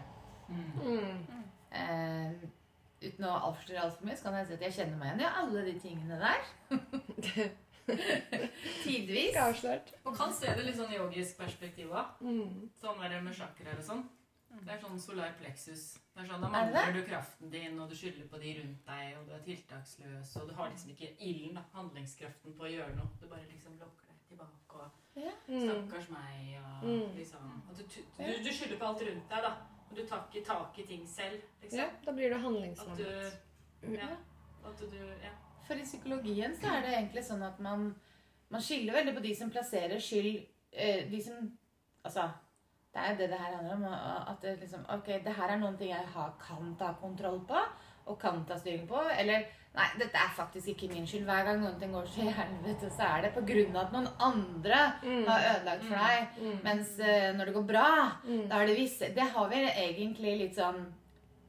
Mm. 0.47 1.25
Eh, 1.75 2.45
uten 3.03 3.27
å 3.27 3.35
avsløre 3.49 3.83
altfor 3.83 4.07
mye, 4.07 4.17
så 4.17 4.29
kan 4.29 4.37
jeg 4.39 4.47
si 4.47 4.57
at 4.57 4.67
jeg 4.67 4.77
kjenner 4.79 4.99
meg 5.01 5.09
igjen 5.09 5.23
i 5.25 5.31
alle 5.43 5.63
de 5.67 5.73
tingene 5.83 6.19
der. 6.21 6.41
Tidvis. 8.83 9.35
Avslørt. 9.39 9.93
Og 10.03 10.15
kan 10.15 10.31
se 10.35 10.51
det 10.55 10.65
litt 10.67 10.79
sånn 10.79 10.95
yogisk 10.95 11.39
perspektiv 11.39 11.91
òg. 11.91 12.19
Mm. 12.23 12.69
Sånn 12.79 13.03
der 13.03 13.19
med 13.23 13.35
chakraer 13.35 13.79
og 13.79 13.85
sånn. 13.91 14.07
Det 14.57 14.73
er 14.73 14.79
sånn 14.81 14.99
solar 14.99 15.33
plexus. 15.37 15.97
Det 16.15 16.23
er 16.23 16.29
sånn, 16.31 16.41
Da 16.41 16.47
Er 16.47 16.71
mangler 16.71 16.93
du 16.95 17.01
kraften 17.05 17.51
din, 17.51 17.79
og 17.79 17.91
du 17.91 17.95
skylder 17.95 18.27
på 18.31 18.39
de 18.41 18.53
rundt 18.61 18.87
deg, 18.87 19.17
og 19.19 19.27
du 19.27 19.33
er 19.35 19.43
tiltaksløs, 19.45 20.35
og 20.39 20.47
du 20.49 20.53
har 20.57 20.71
liksom 20.71 20.93
ikke 20.95 21.13
ilden, 21.19 21.59
handlingskraften 21.75 22.55
på 22.57 22.65
å 22.65 22.71
gjøre 22.71 22.95
noe. 22.95 23.11
Du 23.21 23.27
bare 23.27 23.45
liksom 23.51 23.75
lokker 23.77 24.06
deg 24.06 24.06
tilbake 24.29 24.79
og 24.83 24.91
Mm. 25.47 25.61
Stakkars 25.63 26.09
meg, 26.09 26.59
og 26.61 26.87
Mm. 26.87 27.15
liksom 27.17 27.63
og 27.69 27.77
du, 27.77 27.83
du, 27.83 28.43
du, 28.43 28.51
skylder 28.53 28.77
på 28.77 28.85
alt 28.85 29.01
rundt 29.01 29.29
deg, 29.31 29.41
da. 29.43 29.51
Og 29.89 29.95
du 29.97 30.05
tar 30.05 30.27
ikke 30.33 30.45
tak 30.45 30.77
i 30.79 30.83
ting 30.85 31.07
selv, 31.09 31.41
liksom. 31.61 31.79
Ja, 31.79 31.85
da 32.05 32.11
blir 32.11 32.29
du 32.29 32.37
handlingsmannet. 32.39 33.07
handlingslammet. 33.81 34.09
Ja. 34.09 34.69
At 34.69 34.79
du 34.79 34.97
Ja. 35.23 35.31
For 35.67 35.73
i 35.73 35.83
psykologien 35.83 36.53
så 36.55 36.67
er 36.67 36.81
det 36.81 36.93
egentlig 36.93 37.23
sånn 37.23 37.41
at 37.43 37.59
man, 37.59 37.95
man 38.49 38.61
skiller 38.61 38.93
veldig 38.93 39.15
på 39.15 39.21
de 39.23 39.35
som 39.35 39.49
plasserer 39.51 39.99
skyld 39.99 40.45
eh, 40.73 41.09
De 41.11 41.21
som 41.23 41.57
Altså, 42.05 42.29
det 42.93 43.01
er 43.01 43.11
jo 43.11 43.17
det 43.17 43.29
det 43.29 43.39
her 43.39 43.55
handler 43.55 43.73
om. 43.73 43.83
At 44.31 44.41
det 44.41 44.59
liksom 44.59 44.85
Ok, 44.89 45.05
det 45.07 45.33
her 45.35 45.49
er 45.49 45.57
noen 45.57 45.77
ting 45.77 45.89
jeg 45.89 46.05
har, 46.07 46.33
kan 46.39 46.75
ta 46.79 46.93
kontroll 47.01 47.41
på, 47.47 47.57
og 48.05 48.19
kan 48.19 48.45
ta 48.45 48.55
styring 48.57 48.87
på. 48.87 49.01
Eller 49.19 49.45
Nei, 49.77 49.87
dette 50.01 50.17
er 50.17 50.31
faktisk 50.35 50.67
ikke 50.73 50.87
min 50.93 51.05
skyld. 51.05 51.25
Hver 51.29 51.43
gang 51.45 51.59
noen 51.61 51.75
ting 51.79 51.91
går 51.93 52.07
til 52.09 52.31
helvete, 52.33 52.89
så 52.95 53.05
er 53.05 53.21
det 53.27 53.33
av 53.37 53.83
at 53.85 53.91
noen 53.93 54.07
andre 54.19 54.79
Mm. 55.03 55.25
har 55.27 55.43
ødelagt 55.51 55.83
for 55.85 55.95
deg. 55.95 56.27
Mm. 56.41 56.59
Mens 56.63 56.89
uh, 56.99 57.27
når 57.37 57.45
det 57.45 57.53
går 57.53 57.67
bra, 57.69 57.89
Mm. 58.25 58.47
da 58.49 58.55
er 58.61 58.65
det 58.67 58.77
visse 58.77 59.13
Det 59.15 59.27
har 59.35 59.49
vi 59.49 59.61
egentlig 59.69 60.37
litt 60.39 60.55
sånn 60.57 60.85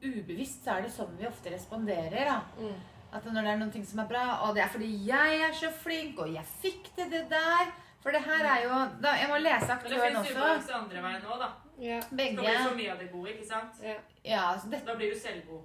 Ubevisst 0.03 0.62
så 0.64 0.77
er 0.77 0.83
det 0.87 0.93
sånn 0.95 1.17
vi 1.19 1.27
ofte 1.27 1.51
responderer, 1.51 2.25
da. 2.29 2.41
Mm. 2.61 2.75
At 3.12 3.25
når 3.25 3.43
det 3.43 3.51
er 3.51 3.57
noen 3.59 3.73
ting 3.73 3.85
som 3.88 3.99
er 4.05 4.07
bra, 4.07 4.27
og 4.47 4.55
det 4.55 4.62
er 4.62 4.69
fordi 4.69 4.91
jeg 5.09 5.41
er 5.41 5.53
så 5.57 5.71
flink, 5.73 6.19
og 6.23 6.29
jeg 6.31 6.45
fikk 6.62 6.91
til 6.95 7.11
det 7.11 7.25
der 7.31 7.73
For 8.03 8.12
det 8.14 8.21
her 8.23 8.45
er 8.47 8.61
jo 8.62 8.77
da, 9.03 9.14
Jeg 9.19 9.29
må 9.29 9.38
lese 9.43 9.67
Men 9.67 9.69
det 9.69 9.79
aktøren 9.79 10.05
fins 10.05 10.19
også. 10.19 10.37
ubalanse 10.37 10.75
andre 10.75 11.03
veien 11.03 11.23
òg, 11.33 11.38
da. 11.41 11.49
Ja. 11.81 11.99
Det 12.01 12.11
blir 12.11 12.37
for 12.37 12.45
Begge. 12.45 12.77
mye 12.77 12.93
av 12.93 12.99
det 12.99 13.11
gode, 13.12 13.29
ikke 13.33 13.47
sant? 13.49 13.83
Ja. 13.83 13.95
Ja, 14.25 14.45
så 14.59 14.71
det, 14.71 14.85
Da 14.87 14.95
blir 14.95 15.11
du 15.14 15.19
selvgod. 15.19 15.64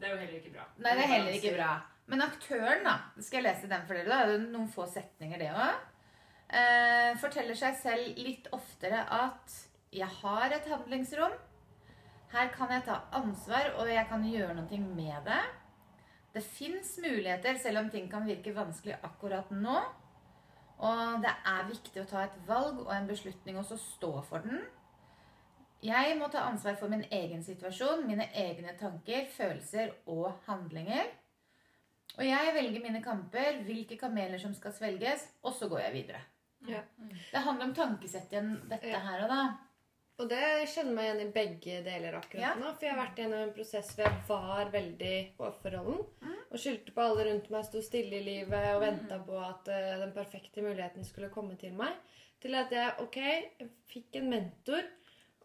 Det 0.00 0.08
er 0.08 0.12
jo 0.12 0.18
heller 0.18 0.38
ikke 0.42 0.52
bra. 0.52 0.64
nei, 0.78 0.90
det 0.96 1.04
er 1.04 1.08
heller 1.14 1.32
ikke 1.32 1.56
bra. 1.56 1.72
Men 2.10 2.24
aktøren, 2.24 2.82
da 2.84 2.96
Skal 3.22 3.42
jeg 3.42 3.46
lese 3.46 3.70
den 3.70 3.86
for 3.86 3.96
dere? 3.96 4.08
Da 4.10 4.20
er 4.22 4.32
det 4.32 4.50
noen 4.52 4.70
få 4.70 4.86
setninger, 4.90 5.38
det 5.38 5.52
òg. 5.54 5.88
Eh, 6.52 7.12
forteller 7.22 7.56
seg 7.56 7.78
selv 7.80 8.18
litt 8.20 8.48
oftere 8.52 9.06
at 9.08 9.54
'jeg 9.92 10.08
har 10.20 10.52
et 10.52 10.68
handlingsrom'. 10.68 11.38
Her 12.32 12.48
kan 12.48 12.70
jeg 12.70 12.84
ta 12.84 13.00
ansvar, 13.12 13.74
og 13.76 13.88
jeg 13.88 14.06
kan 14.08 14.22
gjøre 14.24 14.54
noe 14.54 14.78
med 14.78 15.24
det. 15.24 15.42
Det 16.34 16.42
fins 16.42 16.98
muligheter, 17.02 17.58
selv 17.58 17.78
om 17.78 17.90
ting 17.90 18.10
kan 18.10 18.26
virke 18.26 18.54
vanskelig 18.56 18.96
akkurat 19.04 19.50
nå. 19.50 19.82
Og 20.78 21.22
det 21.22 21.32
er 21.46 21.68
viktig 21.68 22.02
å 22.02 22.08
ta 22.08 22.24
et 22.24 22.38
valg 22.46 22.80
og 22.86 22.92
en 22.94 23.06
beslutning 23.06 23.58
og 23.58 23.64
så 23.64 23.76
stå 23.76 24.22
for 24.24 24.38
den. 24.38 24.62
Jeg 25.82 26.16
må 26.18 26.28
ta 26.30 26.38
ansvar 26.46 26.76
for 26.78 26.88
min 26.88 27.04
egen 27.10 27.42
situasjon, 27.42 28.06
mine 28.06 28.28
egne 28.34 28.76
tanker, 28.78 29.26
følelser 29.36 29.92
og 30.06 30.32
handlinger. 30.46 31.10
Og 32.18 32.24
jeg 32.26 32.54
velger 32.54 32.82
mine 32.84 33.00
kamper, 33.02 33.62
hvilke 33.64 33.96
kameler 34.00 34.38
som 34.38 34.52
skal 34.54 34.72
svelges, 34.76 35.24
og 35.42 35.54
så 35.56 35.68
går 35.72 35.80
jeg 35.86 35.92
videre. 35.92 36.20
Ja. 36.68 36.82
Det 37.32 37.40
handler 37.42 37.64
om 37.70 37.74
tankesett 37.74 38.30
igjen, 38.32 38.52
dette 38.70 38.86
Ja. 38.92 38.98
her 39.00 39.22
og 39.24 39.28
da. 39.32 39.42
Og 40.20 40.28
det 40.28 40.68
kjenner 40.68 40.92
meg 40.94 41.04
igjen 41.08 41.22
i 41.26 41.32
begge 41.32 41.78
deler 41.82 42.18
akkurat 42.20 42.40
Ja. 42.42 42.54
nå. 42.54 42.74
For 42.76 42.84
jeg 42.86 42.94
har 42.94 43.06
vært 43.06 43.16
gjennom 43.16 43.40
en 43.48 43.54
prosess 43.56 43.94
hvor 43.96 44.04
jeg 44.04 44.22
var 44.28 44.70
veldig 44.70 45.36
på 45.38 45.46
offerrollen. 45.48 46.04
Og 46.52 46.58
skyldte 46.60 46.92
på 46.92 47.00
alle 47.00 47.24
rundt 47.30 47.48
meg, 47.50 47.64
sto 47.64 47.80
stille 47.80 48.20
i 48.20 48.22
livet 48.22 48.74
og 48.76 48.82
venta 48.82 49.18
på 49.18 49.38
at 49.40 49.68
uh, 49.72 49.98
den 50.04 50.12
perfekte 50.12 50.62
muligheten 50.62 51.04
skulle 51.04 51.30
komme 51.30 51.56
til 51.58 51.72
meg. 51.72 51.96
Til 52.42 52.54
at 52.54 52.70
jeg 52.70 52.92
ok, 53.00 53.16
jeg 53.16 53.70
fikk 53.88 54.16
en 54.20 54.30
mentor 54.30 54.82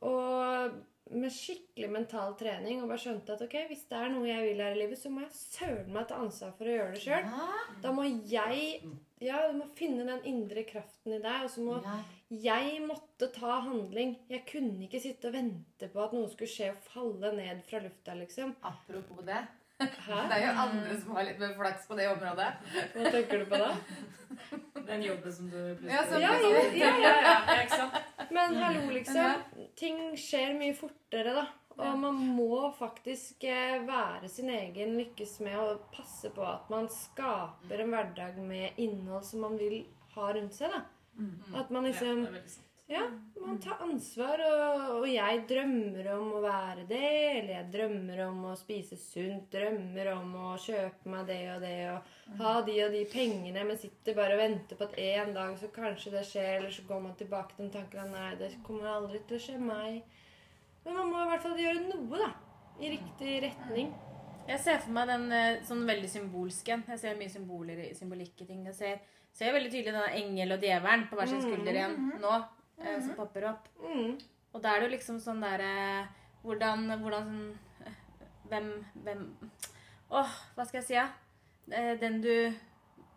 og 0.01 0.73
med 1.11 1.31
skikkelig 1.31 1.89
mental 1.93 2.33
trening 2.39 2.81
og 2.81 2.89
bare 2.91 3.01
skjønte 3.03 3.33
at 3.35 3.41
ok, 3.45 3.55
hvis 3.69 3.83
det 3.89 3.97
er 3.99 4.09
noe 4.13 4.27
jeg 4.27 4.43
vil 4.49 4.61
her 4.63 4.75
i 4.75 4.79
livet, 4.81 4.99
så 4.99 5.09
må 5.13 5.21
jeg 5.23 5.35
søren 5.37 5.91
meg 5.95 6.07
ta 6.09 6.15
ansvar 6.23 6.55
for 6.57 6.67
å 6.69 6.73
gjøre 6.77 6.93
det 6.95 7.03
sjøl. 7.03 7.27
Ja. 7.31 7.47
Da 7.83 7.91
må 7.95 8.03
jeg 8.07 8.81
ja, 9.23 9.37
du 9.49 9.55
må 9.57 9.65
finne 9.73 10.03
den 10.05 10.19
indre 10.29 10.61
kraften 10.69 11.15
i 11.15 11.21
deg, 11.23 11.45
og 11.47 11.49
så 11.49 11.63
må 11.65 11.77
Ja. 11.81 11.95
jeg 12.29 12.81
måtte 12.85 13.31
ta 13.33 13.59
handling. 13.65 14.15
Jeg 14.29 14.43
kunne 14.45 14.85
ikke 14.85 15.01
sitte 15.01 15.31
og 15.31 15.33
vente 15.33 15.87
på 15.89 16.03
at 16.03 16.13
noe 16.13 16.29
skulle 16.29 16.51
skje 16.51 16.67
og 16.75 16.83
falle 16.91 17.31
ned 17.33 17.63
fra 17.65 17.79
lufta, 17.81 18.13
liksom. 18.13 18.53
Apropos 18.61 19.25
det. 19.25 19.39
Hæ? 19.79 20.19
Det 20.29 20.37
er 20.37 20.43
jo 20.47 20.53
andre 20.63 20.95
som 21.01 21.15
har 21.15 21.25
litt 21.27 21.39
mer 21.41 21.51
flaks 21.59 21.83
på 21.89 21.97
det 21.99 22.07
området. 22.09 22.47
Hva 22.95 23.11
tenker 23.13 23.43
du 23.43 23.45
på 23.51 23.59
da? 23.61 23.67
Den 24.87 25.03
jobben 25.05 25.33
som 25.33 25.49
du 25.51 25.57
plutselig 25.77 25.93
Ja, 25.93 26.01
Ja, 26.19 26.31
ja, 26.41 26.49
ja, 26.49 26.63
ja. 26.73 26.89
ja, 26.97 27.13
ja, 27.27 27.61
ikke 27.61 27.77
sant? 27.83 28.27
Men 28.33 28.55
hallo, 28.61 28.89
liksom. 28.95 29.43
Ting 29.77 30.01
skjer 30.17 30.55
mye 30.57 30.73
fortere, 30.77 31.35
da. 31.37 31.45
Og 31.77 31.99
man 32.01 32.15
må 32.33 32.71
faktisk 32.73 33.43
eh, 33.45 33.75
være 33.85 34.25
sin 34.33 34.49
egen 34.49 34.95
lykkes 34.97 35.35
med 35.45 35.59
å 35.61 35.75
passe 35.93 36.31
på 36.33 36.41
at 36.41 36.71
man 36.73 36.87
skaper 36.89 37.83
en 37.83 37.91
hverdag 37.93 38.39
med 38.41 38.79
innhold 38.81 39.27
som 39.27 39.45
man 39.45 39.59
vil 39.61 39.83
ha 40.15 40.31
rundt 40.33 40.57
seg. 40.57 40.73
da. 40.73 40.81
At 41.61 41.69
man 41.73 41.85
Ja, 41.85 41.91
liksom 41.91 42.25
Ja, 42.87 43.01
man 43.35 43.57
tar 43.59 43.81
ansvar, 43.83 44.39
og, 44.47 44.83
og 45.01 45.05
jeg 45.11 45.41
drømmer 45.49 46.05
om 46.13 46.29
å 46.37 46.43
være 46.43 46.85
det, 46.87 47.09
eller 47.33 47.51
jeg 47.51 47.71
drømmer 47.73 48.21
om 48.29 48.45
å 48.47 48.53
spise 48.55 48.95
sunt, 49.01 49.49
drømmer 49.51 50.13
om 50.13 50.29
å 50.39 50.53
kjøpe 50.63 51.11
meg 51.11 51.27
det 51.27 51.41
og 51.51 51.65
det, 51.65 51.73
og 51.91 52.39
ha 52.39 52.53
de 52.63 52.77
og 52.85 52.95
de 52.95 53.03
pengene, 53.11 53.65
men 53.67 53.81
sitter 53.81 54.15
bare 54.15 54.37
og 54.37 54.43
venter 54.43 54.79
på 54.79 54.87
at 54.87 54.95
en 55.03 55.35
dag 55.35 55.59
så 55.59 55.71
kanskje 55.75 56.15
det 56.15 56.23
skjer, 56.29 56.49
eller 56.61 56.71
så 56.71 56.87
går 56.87 57.03
man 57.09 57.19
tilbake 57.19 57.57
til 57.57 57.65
den 57.65 57.75
tanken 57.75 58.05
at 58.05 58.13
nei, 58.13 58.31
det 58.39 58.53
kommer 58.63 58.93
aldri 58.93 59.19
til 59.27 59.35
å 59.35 59.43
skje 59.49 59.59
meg. 59.59 60.01
Men 60.85 61.01
man 61.01 61.11
må 61.11 61.23
i 61.25 61.29
hvert 61.33 61.43
fall 61.43 61.59
gjøre 61.59 61.83
noe, 61.89 62.23
da. 62.23 62.31
I 62.79 62.93
riktig 62.93 63.39
retning. 63.43 63.91
Jeg 64.47 64.63
ser 64.63 64.79
for 64.79 64.95
meg 64.95 65.09
den 65.09 65.25
eh, 65.35 65.63
sånn 65.67 65.81
veldig 65.89 66.07
symbolske. 66.07 66.77
Jeg 66.93 67.01
ser 67.01 67.17
mye 67.19 67.31
symboler 67.31 67.81
i 67.83 67.93
symbolikk 67.97 68.45
i 68.45 68.47
ting. 68.47 68.61
Jeg 68.69 68.77
ser, 68.77 69.01
ser 69.35 69.51
veldig 69.51 69.73
tydelig 69.73 69.91
denne 69.91 70.21
engel 70.21 70.55
og 70.55 70.63
djevelen 70.63 71.03
på 71.09 71.19
hver 71.19 71.31
sin 71.33 71.43
skulder 71.43 71.75
igjen 71.81 71.97
nå, 72.21 72.37
eh, 72.81 72.99
som 73.01 73.15
popper 73.17 73.45
opp. 73.51 73.67
Mm. 73.83 74.17
Og 74.53 74.61
da 74.63 74.73
er 74.75 74.79
det 74.81 74.87
jo 74.89 74.95
liksom 74.95 75.19
sånn 75.21 75.41
derre 75.43 76.07
Hvordan, 76.43 76.85
hvordan 77.01 77.31
eh, 77.85 77.95
Hvem 78.49 78.69
Hvem 79.03 79.23
Åh, 80.09 80.35
hva 80.55 80.65
skal 80.65 80.79
jeg 80.79 80.85
si, 80.87 80.93
ja? 80.95 81.07
Eh, 81.71 81.97
Den 81.99 82.21
du 82.23 82.53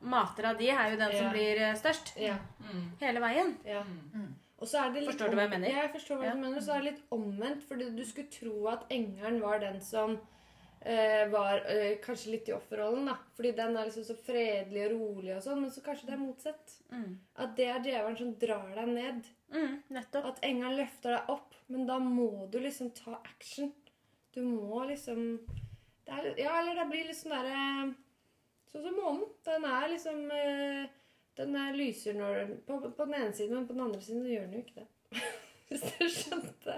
mater 0.01 0.46
av 0.49 0.57
de, 0.59 0.70
er 0.73 0.90
jo 0.94 0.96
den 0.99 1.12
som 1.12 1.29
blir 1.31 1.59
eh, 1.61 1.75
størst. 1.77 2.14
Ja. 2.18 2.38
Mm. 2.64 2.87
Hele 3.01 3.20
veien. 3.20 3.57
ja. 3.68 3.83
Mm. 3.85 4.31
Og 4.61 4.68
så 4.68 4.77
er 4.83 4.90
det 4.92 5.03
litt 5.05 5.12
Forstår 5.14 5.31
du 5.33 5.37
hva 5.38 5.44
jeg 5.46 5.53
mener? 5.55 5.68
Ja, 5.73 5.83
jeg 5.87 5.92
forstår 5.94 6.18
hva 6.20 6.25
Ja. 6.27 6.33
du 6.35 6.40
mener. 6.40 6.61
Så 6.61 6.73
er 6.75 6.83
det 6.83 6.90
litt 6.90 7.05
omvendt, 7.16 7.62
fordi 7.68 7.87
du 7.96 8.03
skulle 8.05 8.29
tro 8.29 8.66
at 8.68 8.83
engelen 8.90 9.38
var 9.40 9.59
den 9.62 9.79
som 9.81 10.16
eh, 10.16 10.39
var 11.28 11.60
eh, 11.68 11.98
kanskje 12.00 12.30
litt 12.30 12.48
i 12.48 12.54
offerrollen, 12.56 13.10
da. 13.10 13.16
Fordi 13.36 13.52
den 13.52 13.76
er 13.76 13.88
liksom 13.88 14.04
så 14.06 14.16
fredelig 14.16 14.86
og 14.86 14.92
rolig 14.94 15.34
og 15.36 15.42
sånn, 15.44 15.60
men 15.60 15.72
så 15.74 15.82
kanskje 15.84 16.08
det 16.08 16.14
er 16.16 16.22
motsatt. 16.22 16.76
Mm. 16.88 17.10
At 17.44 17.56
det 17.58 17.66
er 17.68 17.82
djevelen 17.84 18.16
som 18.16 18.30
drar 18.40 18.70
deg 18.78 18.92
ned. 18.94 19.28
Mm, 19.52 19.74
nettopp. 19.92 20.30
At 20.30 20.44
engelen 20.46 20.78
løfter 20.80 21.16
deg 21.18 21.34
opp, 21.34 21.58
men 21.68 21.84
da 21.90 21.98
må 22.00 22.46
du 22.52 22.56
liksom 22.64 22.94
ta 22.96 23.18
action. 23.18 23.74
Du 24.32 24.40
må 24.46 24.84
liksom 24.88 25.20
er, 26.06 26.32
Ja, 26.38 26.60
eller 26.60 26.78
det 26.78 26.86
blir 26.90 27.08
liksom 27.08 27.34
derre 27.34 27.92
Sånn 28.70 28.84
som 28.86 28.94
månen. 28.94 29.24
Den 29.42 29.64
er 29.66 29.88
liksom 29.90 30.20
eh, 30.30 30.84
Den 31.34 31.56
er 31.58 31.74
lyser 31.74 32.14
når 32.14 32.54
på, 32.68 32.78
på 32.86 33.06
den 33.08 33.16
ene 33.18 33.34
siden, 33.34 33.56
men 33.58 33.66
på 33.66 33.74
den 33.74 33.84
andre 33.88 34.02
siden 34.04 34.28
gjør 34.30 34.46
den 34.46 34.58
jo 34.60 34.64
ikke 34.64 34.84
det. 34.84 34.88
Hvis 35.70 35.83
du 35.87 36.04
skjønte 36.11 36.74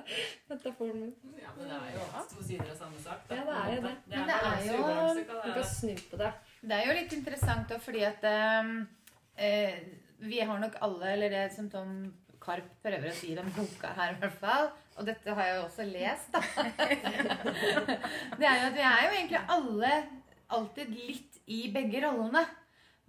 metaforen 0.50 0.98
min. 1.00 1.12
Ja, 1.40 1.52
men 1.56 1.70
det 1.70 1.76
er 1.78 1.94
jo 1.96 2.06
to 2.28 2.42
sider 2.44 2.68
av 2.70 2.76
samme 2.76 2.98
sak. 3.00 3.22
da. 3.28 3.34
Ja, 3.38 3.44
det 3.48 3.54
er 3.56 3.76
jo 3.76 3.82
det. 3.86 3.92
Det 4.04 4.18
Men 4.18 4.26
det 4.28 4.36
er 4.36 4.66
jo- 4.68 5.14
Du 5.46 5.52
kan 5.56 5.64
snu 5.64 5.94
på 6.10 6.18
det. 6.20 6.32
Det 6.62 6.76
er 6.78 6.86
jo 6.86 6.96
litt 7.00 7.12
interessant 7.16 7.72
òg, 7.72 7.80
fordi 7.80 8.02
at 8.04 8.24
eh, 8.28 8.72
eh, 9.38 9.78
vi 10.20 10.38
har 10.40 10.58
nok 10.60 10.76
alle, 10.82 11.12
eller 11.14 11.28
det 11.32 11.46
som 11.56 11.70
Tom 11.70 11.94
Karp 12.42 12.68
prøver 12.84 13.08
å 13.08 13.14
si 13.14 13.32
i 13.32 13.34
den 13.38 13.48
boka 13.56 13.88
her 13.96 14.12
i 14.12 14.18
hvert 14.20 14.38
fall, 14.40 14.70
og 14.98 15.06
dette 15.06 15.34
har 15.34 15.42
jeg 15.46 15.56
jo 15.56 15.66
også 15.68 15.84
lest, 15.88 16.32
da. 16.32 16.40
det 18.38 18.46
er 18.46 18.56
jo 18.60 18.66
at 18.68 18.76
vi 18.76 18.84
er 18.86 19.02
jo 19.06 19.12
egentlig 19.16 19.42
alle 19.56 19.92
alltid 20.52 20.90
litt 20.94 21.38
i 21.46 21.60
begge 21.74 22.02
rollene. 22.04 22.44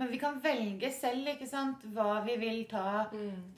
Men 0.02 0.10
vi 0.10 0.18
kan 0.18 0.40
velge 0.42 0.90
selv 0.92 1.28
ikke 1.36 1.46
sant, 1.46 1.84
hva 1.94 2.24
vi 2.26 2.34
vil 2.42 2.64
ta 2.72 3.06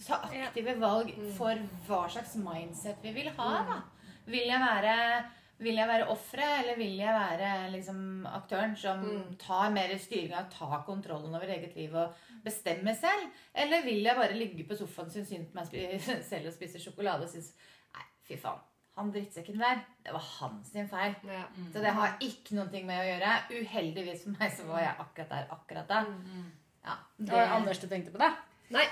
ta 0.03 0.17
aktive 0.35 0.73
valg 0.81 1.13
for 1.37 1.55
hva 1.87 2.01
slags 2.11 2.35
mindset 2.41 2.99
vi 3.05 3.13
vil 3.15 3.29
ha. 3.37 3.51
da. 3.69 3.77
Vil 4.27 4.49
jeg 4.49 4.59
være, 4.59 4.95
vil 5.63 5.79
jeg 5.79 5.87
være 5.87 6.09
offeret, 6.11 6.59
eller 6.59 6.75
vil 6.81 6.97
jeg 6.99 7.13
være 7.15 7.71
liksom, 7.71 7.99
aktøren 8.27 8.75
som 8.75 9.05
tar 9.39 9.71
mer 9.71 9.95
styringa, 9.97 10.43
tar 10.51 10.83
kontrollen 10.85 11.33
over 11.37 11.47
eget 11.55 11.75
liv 11.79 11.95
og 11.95 12.13
bestemmer 12.43 12.93
selv? 12.99 13.29
Eller 13.55 13.85
vil 13.87 14.03
jeg 14.03 14.15
bare 14.19 14.35
ligge 14.35 14.67
på 14.67 14.75
sofaen 14.75 15.11
synes 15.13 15.31
synd 15.31 15.47
på 15.53 15.61
meg 15.61 16.01
selv 16.31 16.51
og 16.51 16.57
spise 16.57 16.83
sjokolade 16.83 17.29
og 17.29 17.31
synes 17.31 17.53
Nei, 17.95 18.09
fy 18.27 18.35
faen. 18.43 18.59
Han 18.95 19.10
drittsekken 19.12 19.58
der, 19.60 19.81
det 20.05 20.13
var 20.15 20.23
hans 20.39 20.69
sin 20.71 20.88
feil. 20.88 21.15
Ja. 21.27 21.41
Så 21.73 21.81
det 21.84 21.91
har 21.97 22.13
ikke 22.23 22.55
noe 22.55 22.84
med 22.88 22.95
å 22.95 23.08
gjøre. 23.10 23.31
Uheldigvis 23.51 24.23
for 24.23 24.38
meg 24.39 24.53
så 24.55 24.67
var 24.69 24.86
jeg 24.86 24.93
akkurat 25.03 25.34
der 25.34 25.49
akkurat 25.58 25.89
da. 25.91 26.03
Ja, 26.86 26.95
Det 27.17 27.34
var 27.34 27.58
Anders 27.58 27.81
du 27.81 27.88
tenkte 27.91 28.13
på, 28.13 28.21
da? 28.21 28.31
Nei. 28.71 28.86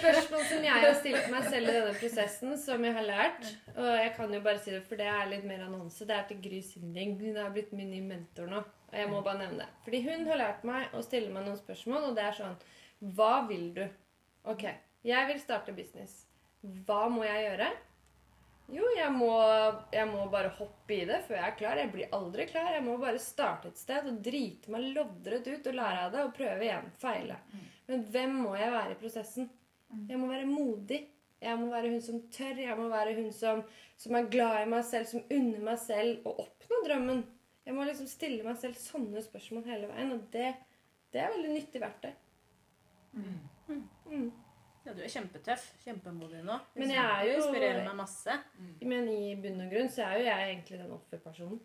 Spørsmål 0.00 0.42
som 0.48 0.64
jeg 0.64 0.72
har 0.82 0.94
stilt 0.98 1.30
meg 1.32 1.46
selv 1.50 1.70
i 1.70 1.74
denne 1.74 1.94
prosessen, 1.98 2.52
som 2.60 2.84
jeg 2.86 2.94
har 2.96 3.06
lært 3.06 3.48
Og 3.74 3.88
jeg 3.98 4.12
kan 4.16 4.34
jo 4.34 4.40
bare 4.44 4.60
si 4.62 4.74
det, 4.74 4.82
for 4.88 5.00
det 5.00 5.08
er 5.10 5.30
litt 5.30 5.46
mer 5.48 5.64
annonse. 5.66 6.06
Det 6.06 6.16
er 6.16 6.26
til 6.28 6.40
Gry 6.44 6.60
Sinding. 6.64 7.16
Hun 7.20 7.38
har 7.40 7.50
blitt 7.54 7.72
min 7.76 7.90
nye 7.92 8.06
mentor 8.06 8.50
nå. 8.50 8.62
Og 8.90 8.98
jeg 8.98 9.10
må 9.10 9.22
bare 9.26 9.42
nevne 9.44 9.62
det. 9.64 9.68
Fordi 9.86 10.02
hun 10.06 10.26
har 10.30 10.40
lært 10.40 10.64
meg 10.66 10.94
å 10.96 11.02
stille 11.06 11.30
meg 11.34 11.46
noen 11.46 11.58
spørsmål, 11.60 12.10
og 12.10 12.16
det 12.18 12.24
er 12.26 12.38
sånn 12.40 12.56
Hva 13.00 13.46
vil 13.48 13.70
du? 13.76 13.84
Ok, 14.50 14.66
jeg 15.06 15.28
vil 15.28 15.40
starte 15.40 15.72
business. 15.76 16.24
Hva 16.60 17.06
må 17.12 17.24
jeg 17.24 17.46
gjøre? 17.46 17.70
Jo, 18.70 18.86
jeg 18.94 19.10
må, 19.16 19.30
jeg 19.90 20.06
må 20.06 20.26
bare 20.30 20.52
hoppe 20.54 20.94
i 20.94 21.06
det 21.08 21.22
før 21.26 21.40
jeg 21.40 21.46
er 21.48 21.56
klar. 21.58 21.80
Jeg 21.80 21.90
blir 21.94 22.12
aldri 22.14 22.46
klar. 22.50 22.68
Jeg 22.76 22.84
må 22.86 22.98
bare 23.02 23.22
starte 23.22 23.72
et 23.72 23.80
sted 23.80 24.06
og 24.06 24.20
drite 24.22 24.70
meg 24.70 24.92
loddrett 24.94 25.48
ut 25.48 25.70
og 25.72 25.78
lære 25.80 26.04
av 26.04 26.12
det 26.14 26.26
og 26.26 26.36
prøve 26.36 26.68
igjen. 26.68 26.92
Feile. 27.00 27.40
Men 27.88 28.04
hvem 28.12 28.36
må 28.44 28.54
jeg 28.60 28.70
være 28.76 28.94
i 28.94 29.00
prosessen? 29.00 29.50
Jeg 30.06 30.20
må 30.20 30.30
være 30.30 30.46
modig. 30.46 31.00
Jeg 31.40 31.58
må 31.58 31.70
være 31.72 31.90
hun 31.90 32.02
som 32.04 32.22
tør. 32.30 32.62
Jeg 32.62 32.78
må 32.78 32.86
være 32.92 33.16
hun 33.18 33.32
som, 33.34 33.64
som 33.98 34.16
er 34.20 34.30
glad 34.30 34.60
i 34.60 34.70
meg 34.70 34.86
selv, 34.86 35.10
som 35.10 35.26
unner 35.26 35.66
meg 35.72 35.82
selv 35.82 36.28
å 36.28 36.36
oppnå 36.44 36.82
drømmen. 36.86 37.24
Jeg 37.66 37.76
må 37.76 37.86
liksom 37.88 38.08
stille 38.10 38.46
meg 38.46 38.60
selv 38.60 38.78
sånne 38.78 39.22
spørsmål 39.24 39.66
hele 39.66 39.90
veien, 39.90 40.14
og 40.14 40.28
det, 40.32 40.52
det 41.12 41.24
er 41.24 41.32
veldig 41.34 41.56
nyttig 41.56 41.82
verktøy. 41.82 42.12
Mm. 43.14 44.30
Ja, 44.84 44.92
du 44.96 45.02
er 45.04 45.08
kjempetøff. 45.12 45.64
Kjempemodig 45.84 46.42
nå. 46.44 46.56
Men 46.74 46.90
jeg 46.90 47.04
er 47.04 47.24
jo- 47.28 47.36
inspirerer 47.42 47.84
meg 47.84 47.96
masse. 47.96 48.38
Men 48.82 49.08
i 49.08 49.34
bunn 49.36 49.60
og 49.60 49.70
grunn 49.70 49.88
så 49.88 50.04
er 50.06 50.18
jo 50.18 50.24
jeg 50.24 50.48
egentlig 50.56 50.78
den 50.78 50.90
offerpersonen. 50.90 51.60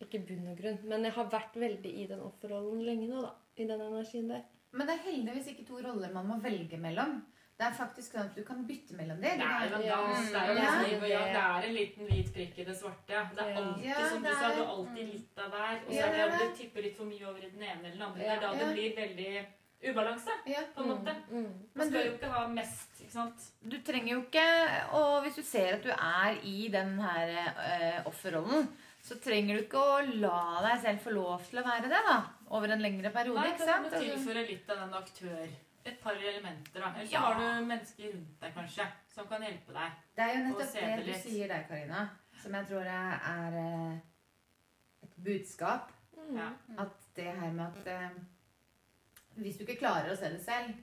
Ikke 0.00 0.26
bunn 0.26 0.46
og 0.48 0.56
grunn, 0.56 0.78
men 0.88 1.02
jeg 1.04 1.12
har 1.12 1.24
vært 1.28 1.52
veldig 1.54 1.92
i 1.94 2.06
den 2.06 2.20
offerrollen 2.20 2.80
lenge 2.84 3.08
nå, 3.08 3.20
da. 3.22 3.34
I 3.58 3.66
den 3.66 3.80
energien 3.80 4.28
der. 4.28 4.42
Men 4.72 4.86
det 4.86 4.94
er 4.98 5.10
heldigvis 5.10 5.48
ikke 5.52 5.66
to 5.66 5.76
roller 5.82 6.12
man 6.14 6.26
må 6.26 6.40
velge 6.40 6.78
mellom. 6.80 7.22
Det 7.58 7.66
er 7.66 7.72
faktisk 7.76 8.14
sånn 8.14 8.24
at 8.30 8.34
du 8.34 8.42
kan 8.42 8.64
bytte 8.66 8.94
mellom 8.96 9.20
dem. 9.20 9.36
Det 9.38 9.44
er 9.44 9.66
en 9.66 9.70
dans. 9.70 10.30
Det 10.30 10.40
er 10.40 10.54
ja, 10.56 10.82
liv 10.82 11.02
og 11.02 11.08
jag. 11.10 11.20
det- 11.20 11.34
Det 11.34 11.44
er 11.44 11.68
en 11.68 11.74
liten 11.74 12.06
hvit 12.08 12.32
prikk 12.32 12.58
i 12.58 12.64
det 12.64 12.76
svarte. 12.76 13.06
Det 13.06 13.38
er 13.44 13.54
alltid, 13.60 13.84
Ja, 13.84 14.08
som 14.08 14.22
du 14.22 14.28
det 14.28 14.34
sa, 14.38 14.48
er- 14.50 14.56
du 14.56 14.64
har 14.64 14.72
alltid 14.76 15.12
litt 15.12 15.38
av 15.38 15.50
hver. 15.50 15.76
Og 15.84 15.92
så 15.92 16.00
er 16.00 16.06
det 16.06 16.12
det 16.16 16.20
er 16.20 16.32
om 16.32 16.38
du 16.38 16.56
tipper 16.56 16.82
litt 16.82 16.96
for 16.96 17.04
mye 17.04 17.26
over 17.28 17.38
i 17.44 17.50
den 17.50 17.62
ene 17.62 17.84
eller 17.84 17.92
den 17.92 18.02
andre. 18.02 18.18
Det 18.18 18.28
er 18.30 18.40
da 18.40 18.54
det 18.54 18.74
blir 18.74 18.96
veldig 18.96 19.46
ubalanse, 19.88 20.30
Ja. 20.46 20.60
på 20.74 20.82
en 20.82 20.88
måte. 20.88 21.14
Mm. 21.30 21.42
Man 21.42 21.70
Men 21.74 21.88
skal 21.90 22.06
jo 22.06 22.12
ikke 22.12 22.30
ha 22.34 22.46
mest, 22.48 23.00
ikke 23.00 23.12
sant. 23.12 23.46
Du 23.62 23.76
trenger 23.82 24.12
jo 24.14 24.20
ikke 24.26 24.44
Og 24.92 25.22
hvis 25.24 25.36
du 25.36 25.42
ser 25.42 25.74
at 25.78 25.82
du 25.82 25.90
er 25.90 26.36
i 26.44 26.68
den 26.68 26.98
her 27.00 27.32
uh, 27.56 28.06
offerrollen, 28.06 28.68
så 29.02 29.16
trenger 29.20 29.56
du 29.56 29.62
ikke 29.64 29.80
å 29.80 30.00
la 30.20 30.60
deg 30.66 30.80
selv 30.82 31.00
få 31.00 31.10
lov 31.16 31.42
til 31.48 31.58
å 31.62 31.64
være 31.64 31.88
det, 31.88 32.02
da. 32.06 32.18
Over 32.50 32.74
en 32.74 32.82
lengre 32.84 33.10
periode, 33.10 33.40
Nei, 33.40 33.52
ikke 33.54 33.64
sant? 33.64 33.88
sant? 33.90 34.02
du 34.02 34.10
må 34.10 34.14
tilføre 34.18 34.46
litt 34.48 34.70
av 34.70 34.76
den 34.84 34.94
aktør. 34.98 35.46
Et 35.88 35.96
par 36.02 36.12
elementer, 36.12 36.80
da. 36.82 36.90
Eller 36.94 37.06
så 37.06 37.12
Ja. 37.12 37.20
har 37.20 37.38
du 37.40 37.64
mennesker 37.66 38.12
rundt 38.12 38.40
deg, 38.42 38.54
kanskje, 38.54 38.86
som 39.08 39.26
kan 39.26 39.40
hjelpe 39.42 39.72
deg. 39.72 39.92
det 40.16 40.24
er 40.26 40.34
jo 40.36 40.42
nettopp 40.44 40.72
det 40.74 40.96
du 40.98 41.02
litt. 41.10 41.22
sier 41.22 41.48
der, 41.48 41.62
Karina, 41.68 42.02
som 42.42 42.52
jeg 42.52 42.66
tror 42.68 42.84
er, 42.84 43.56
eh, 43.56 43.98
et 45.02 45.16
budskap. 45.24 45.90
Mm. 46.30 46.52
At 46.78 46.92
det 47.16 47.24
her 47.24 47.50
med 47.50 47.64
at 47.66 47.86
eh, 47.86 48.10
Hvis 49.40 49.58
du 49.58 49.64
ikke 49.64 49.80
klarer 49.80 50.12
å 50.12 50.18
se 50.18 50.30
det 50.32 50.40
selv, 50.44 50.74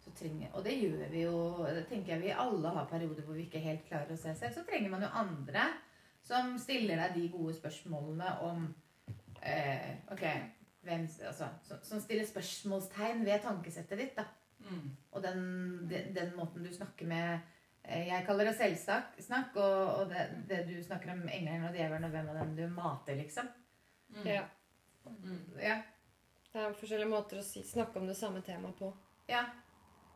så 0.00 0.12
trenger 0.16 0.54
Og 0.56 0.64
det 0.64 0.78
gjør 0.80 1.10
vi 1.12 1.22
jo 1.26 1.38
Det 1.66 1.84
tenker 1.90 2.14
jeg 2.14 2.22
vi 2.22 2.30
alle 2.44 2.72
har 2.72 2.88
perioder 2.88 3.26
hvor 3.26 3.36
vi 3.36 3.44
ikke 3.48 3.62
helt 3.64 3.84
klarer 3.88 4.14
å 4.14 4.18
se 4.20 4.34
selv. 4.34 4.54
Så 4.54 4.64
trenger 4.68 4.92
man 4.92 5.04
jo 5.04 5.12
andre 5.22 5.66
som 6.26 6.56
stiller 6.60 7.00
deg 7.00 7.16
de 7.16 7.28
gode 7.32 7.54
spørsmålene 7.56 8.32
om 8.46 8.66
eh, 9.42 9.94
Ok, 10.12 10.24
hvem 10.86 11.06
Altså 11.28 11.48
som, 11.82 12.00
stiller 12.00 12.26
spørsmålstegn 12.28 13.24
ved 13.26 13.40
tankesettet 13.44 13.98
ditt, 13.98 14.18
da. 14.18 14.26
Mm. 14.60 14.90
Og 15.16 15.22
den, 15.24 15.40
den, 15.90 16.12
den 16.16 16.34
måten 16.36 16.64
du 16.64 16.68
snakker 16.74 17.08
med 17.08 17.38
eh, 17.84 18.08
Jeg 18.08 18.24
kaller 18.26 18.50
det 18.50 18.56
selvsnakk, 18.58 19.56
og, 19.56 19.94
og 19.94 20.12
det, 20.12 20.26
det 20.50 20.64
du 20.68 20.76
snakker 20.84 21.14
om 21.14 21.24
engelen 21.28 21.64
og 21.68 21.76
djevelen 21.76 22.08
og 22.08 22.12
hvem 22.16 22.28
av 22.32 22.42
dem 22.42 22.56
du 22.58 22.66
mater, 22.74 23.16
liksom. 23.16 23.48
Mm. 24.10 24.26
Ja. 24.26 24.44
Mm. 25.06 25.40
Ja. 25.62 25.80
Det 26.52 26.60
er 26.60 26.74
forskjellige 26.74 27.10
måter 27.10 27.38
å 27.38 27.46
si, 27.46 27.62
snakke 27.62 28.00
om 28.00 28.08
det 28.10 28.16
samme 28.18 28.42
temaet 28.42 28.78
på. 28.80 28.90
Ja. 29.30 29.44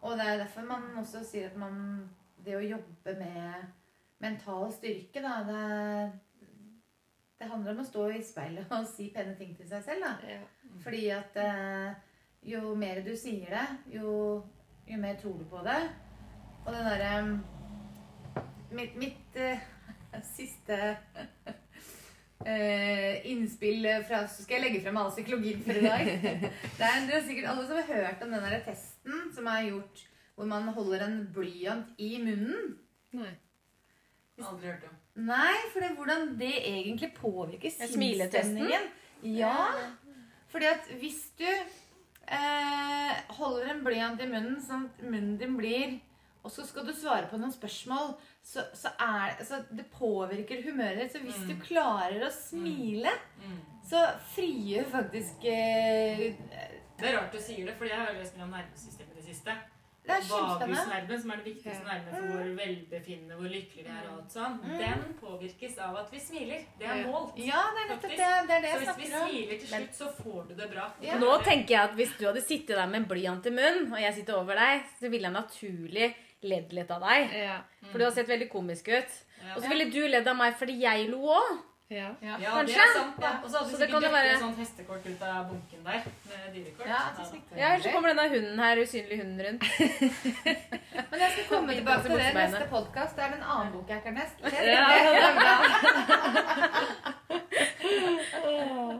Og 0.05 0.19
det 0.19 0.27
er 0.27 0.41
derfor 0.43 0.67
man 0.67 0.89
også 1.01 1.23
sier 1.25 1.53
at 1.53 1.57
man 1.57 1.77
Det 2.45 2.57
å 2.59 2.61
jobbe 2.61 3.15
med 3.17 3.69
mental 4.21 4.67
styrke, 4.73 5.23
da 5.23 5.37
Det, 5.47 5.61
det 7.39 7.49
handler 7.49 7.73
om 7.73 7.81
å 7.81 7.87
stå 7.87 8.09
i 8.13 8.21
speilet 8.25 8.73
og 8.75 8.85
si 8.89 9.07
pene 9.15 9.33
ting 9.39 9.55
til 9.57 9.69
seg 9.71 9.87
selv, 9.87 10.05
da. 10.05 10.35
Ja. 10.35 10.43
Fordi 10.85 11.05
at 11.15 11.39
eh, 11.41 11.95
jo 12.45 12.75
mer 12.77 13.01
du 13.07 13.15
sier 13.17 13.55
det, 13.55 13.65
jo, 13.95 14.43
jo 14.91 15.01
mer 15.01 15.17
tror 15.21 15.39
du 15.39 15.47
på 15.49 15.63
det. 15.65 15.81
Og 16.65 16.73
det 16.73 16.85
derre 16.91 17.15
Mitt, 18.75 18.97
mitt 18.99 19.37
eh, 19.39 19.63
siste 20.37 20.97
eh, 22.47 23.25
innspill 23.31 23.87
fra 24.09 24.25
Så 24.31 24.45
skal 24.45 24.59
jeg 24.59 24.65
legge 24.67 24.83
frem 24.85 24.99
all 25.01 25.13
psykologien 25.13 25.63
for 25.65 25.79
i 25.79 25.85
dag. 25.85 26.11
Det 26.79 26.89
er, 26.89 27.07
det 27.09 27.19
er 27.19 27.25
sikkert 27.29 27.51
alle 27.53 27.67
som 27.69 27.81
har 27.81 27.89
hørt 27.93 28.27
om 28.27 28.35
den 28.35 28.45
der 28.49 28.61
testen 28.67 29.31
som 29.35 29.49
er 29.53 29.71
gjort 29.71 30.05
hvor 30.35 30.49
man 30.51 30.67
holder 30.75 31.05
en 31.07 31.19
blyant 31.35 31.95
i 32.03 32.17
munnen. 32.19 32.75
Nei. 33.15 33.31
Aldri 34.43 34.67
hørt 34.67 34.87
om. 34.89 34.97
Nei, 35.29 35.55
for 35.71 35.85
det 35.85 35.93
hvordan 35.95 36.33
det 36.41 36.55
egentlig 36.59 37.13
påvirker 37.15 37.71
sinnsstemningen. 37.71 38.89
Ja. 39.23 39.71
Fordi 40.51 40.67
at 40.73 40.91
hvis 40.99 41.21
du 41.39 41.47
eh, 41.47 43.13
holder 43.39 43.71
en 43.71 43.85
blyant 43.87 44.23
i 44.23 44.27
munnen, 44.27 44.59
sånn 44.63 44.89
at 44.91 45.05
munnen 45.07 45.39
din 45.39 45.55
blir 45.59 45.95
Og 46.45 46.51
så 46.53 46.65
skal 46.69 46.85
du 46.85 46.93
svare 46.93 47.27
på 47.31 47.39
noen 47.41 47.53
spørsmål, 47.55 48.15
så, 48.45 48.67
så 48.77 48.91
er 49.01 49.39
så 49.49 49.63
det 49.73 49.87
påvirker 49.95 50.61
humøret 50.67 50.99
ditt. 51.01 51.13
Så 51.17 51.23
hvis 51.25 51.39
Mm. 51.41 51.49
du 51.49 51.55
klarer 51.65 52.21
å 52.27 52.31
smile, 52.31 53.11
Mm. 53.41 53.61
så 53.89 54.03
frigjør 54.35 54.85
faktisk 54.93 55.45
eh, 55.45 56.35
Det 56.99 57.07
er 57.09 57.17
rart 57.19 57.33
du 57.33 57.39
sier 57.41 57.67
det, 57.67 57.75
for 57.79 57.87
jeg 57.87 57.97
har 57.99 58.13
jo 58.13 58.21
lest 58.21 58.37
mye 58.37 58.45
om 58.45 58.51
nervesystemet 58.55 59.17
i 59.17 59.21
det 59.23 59.25
siste. 59.35 59.55
Det 60.05 60.13
er. 60.13 60.21
Vagusnerven, 60.29 61.21
som 61.23 61.31
er 61.33 61.37
det 61.41 61.47
viktigste 61.49 61.81
Ja. 61.81 61.95
nerven 61.95 62.13
for 62.13 62.27
hvor 62.29 62.51
velbefinnende, 62.59 63.37
hvor 63.41 63.49
lykkelig 63.49 63.85
vi 63.87 63.91
er 63.91 64.09
og 64.11 64.19
alt 64.19 64.31
sånn, 64.37 64.59
Mm. 64.61 64.79
den 64.79 65.15
påvirkes 65.21 65.79
av 65.81 65.97
at 65.97 66.11
vi 66.13 66.19
smiler. 66.21 66.61
Det 66.79 66.87
er 66.87 67.05
målt. 67.09 67.33
Ja, 67.39 67.63
det 67.73 67.81
er 67.83 67.89
nettopp 67.95 68.11
det. 68.11 68.19
Det 68.19 68.51
er 68.51 68.61
det 68.61 68.73
Så 68.87 68.95
hvis 68.95 69.09
vi 69.09 69.15
om. 69.15 69.29
smiler 69.31 69.59
til 69.59 69.69
slutt, 69.69 69.95
så 69.95 70.13
får 70.23 70.49
du 70.49 70.55
det 70.55 70.71
bra. 70.71 70.93
Ja. 71.01 71.15
Nå 71.19 71.43
tenker 71.43 71.69
jeg 71.69 71.81
at 71.89 71.95
hvis 71.97 72.19
du 72.19 72.27
hadde 72.27 72.43
sittet 72.45 72.77
der 72.77 72.87
med 72.87 72.97
en 73.03 73.09
blyant 73.09 73.47
i 73.47 73.51
munnen, 73.51 73.93
og 73.93 73.99
jeg 73.99 74.15
sitter 74.15 74.35
over 74.37 74.55
deg, 74.55 74.83
så 75.01 75.09
ville 75.11 75.23
jeg 75.25 75.33
naturlig 75.33 76.15
ledd 76.45 76.73
litt 76.77 76.91
av 76.95 77.01
deg. 77.05 77.33
Ja. 77.45 77.59
For 77.91 77.99
du 77.99 78.05
har 78.05 78.13
sett 78.17 78.29
veldig 78.31 78.49
komisk 78.53 78.89
ut. 78.89 79.21
Ja. 79.45 79.55
Og 79.57 79.63
så 79.63 79.69
ville 79.73 79.91
du 79.93 80.03
ledd 80.09 80.29
av 80.29 80.37
meg 80.37 80.55
fordi 80.61 80.79
jeg 80.81 81.09
lo 81.11 81.21
òg. 81.37 81.55
Ja. 81.93 82.09
Ja, 82.25 82.37
Kanskje? 82.41 82.73
det 82.73 82.81
er 82.81 82.93
sant, 82.97 83.19
da. 83.21 83.31
Og 83.45 83.51
så 83.51 83.59
hadde 83.61 83.71
Så 83.71 83.77
du 83.77 83.83
sikkert 83.85 84.01
det 84.03 84.11
være- 84.11 84.37
et 84.49 84.57
hestekort 84.59 85.05
ut 85.07 85.23
av 85.23 85.51
bunken 85.51 85.85
der, 85.85 86.01
med 86.31 86.55
dyrekort. 86.55 86.87
Ja, 86.89 87.01
er 87.13 87.59
Ja, 87.61 87.79
så 87.79 87.93
kommer 87.93 88.09
denne 88.09 88.29
hunden 88.33 88.59
her, 88.59 88.77
usynlig 88.83 89.19
hunden 89.21 89.39
rundt. 89.47 89.63
Men 91.11 91.21
jeg 91.21 91.31
skal 91.33 91.45
komme 91.51 91.75
tilbake 91.77 92.03
til 92.03 92.17
det 92.17 92.35
neste 92.35 92.67
podkast. 92.71 93.15
Det 93.17 93.23
er 93.25 93.37
en 93.37 93.43
annen 93.43 93.73
bok 93.77 93.89
jeg 93.89 94.03
kan 94.03 94.15
nest. 94.15 94.37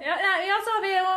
Ja. 0.05 0.15
Ja, 0.47 0.57
så 0.65 0.71
har 0.71 0.83
vi 0.83 0.93
jo 0.99 1.11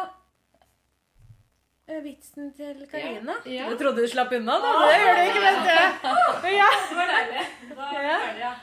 vitsen 1.87 2.53
til 2.53 2.87
Karina. 2.91 3.33
Ja. 3.45 3.69
Du 3.71 3.77
trodde 3.79 4.01
du 4.03 4.07
slapp 4.11 4.31
unna, 4.35 4.57
da? 4.63 4.71
Det 4.83 4.97
gjør 5.01 5.15
du 5.15 5.21
ikke, 5.27 5.43
vet 5.45 5.59
du. 5.63 5.69
Ja. 6.59 6.67
Det 6.89 6.97
var 6.97 7.11
deilig. 7.13 7.45
Da 7.69 7.85
er 7.87 8.01
vi 8.03 8.09
ferdige, 8.11 8.39
ja. 8.41 8.53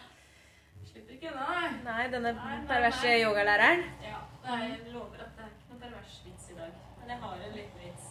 Slipper 0.91 1.15
ikke 1.17 1.31
unna, 1.33 1.47
nei. 1.55 1.71
Nei, 1.87 2.05
denne 2.13 2.33
perverse 2.69 3.15
yogalæreren. 3.23 3.85
Ja, 4.05 4.21
nei, 4.45 4.59
jeg 4.69 4.93
lover 4.93 5.25
at 5.25 5.33
det 5.39 5.47
er 5.47 5.55
ikke 5.55 5.71
noen 5.71 5.81
pervers 5.87 6.19
vits 6.27 6.51
i 6.53 6.59
dag. 6.59 6.75
Men 7.01 7.15
jeg 7.15 7.19
har 7.25 7.47
en 7.49 7.57
liten 7.57 7.81
vits. 7.87 8.11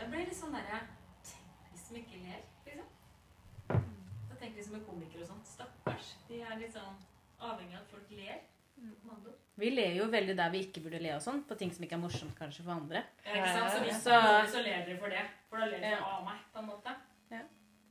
Det 0.00 0.10
blir 0.12 0.28
litt 0.28 0.38
sånn 0.38 0.54
derre 0.58 0.82
Tenk 1.24 1.72
hvis 1.72 1.88
de 1.88 2.02
ikke 2.02 2.20
ler, 2.26 2.44
liksom. 2.68 2.90
Da 3.70 4.36
tenker 4.40 4.56
vi 4.60 4.66
som 4.68 4.76
en 4.80 4.84
komiker 4.90 5.24
og 5.24 5.30
sånn. 5.32 5.42
Stakkars. 5.54 6.12
De 6.28 6.42
er 6.44 6.60
litt 6.60 6.76
sånn 6.76 7.00
avhengig 7.40 7.78
av 7.78 7.82
at 7.86 7.96
folk 7.96 8.12
ler. 8.20 8.44
andre 8.84 9.32
ord. 9.32 9.43
Vi 9.56 9.68
ler 9.70 9.94
jo 9.94 10.04
veldig 10.10 10.34
der 10.36 10.50
vi 10.50 10.58
ikke 10.66 10.80
burde 10.82 10.98
le 11.02 11.12
og 11.14 11.20
sånn, 11.22 11.44
på 11.46 11.54
ting 11.58 11.70
som 11.72 11.84
ikke 11.86 11.94
er 11.94 12.00
morsomt 12.02 12.34
kanskje 12.38 12.64
for 12.64 12.72
andre. 12.74 13.02
Ja, 13.24 13.34
ikke 13.38 13.52
sant? 13.54 13.70
Så 13.70 13.78
hvis 13.84 14.02
Så- 14.02 14.46
så 14.56 14.58
ler 14.64 14.84
dere 14.86 14.98
for 14.98 15.08
det. 15.08 15.22
For 15.48 15.56
da 15.58 15.64
ler 15.66 15.78
dere 15.80 15.90
Ja. 15.90 16.04
av 16.04 16.24
meg, 16.24 16.38
på 16.52 16.58
en 16.58 16.66
måte. 16.66 16.90
Ja. 17.30 17.38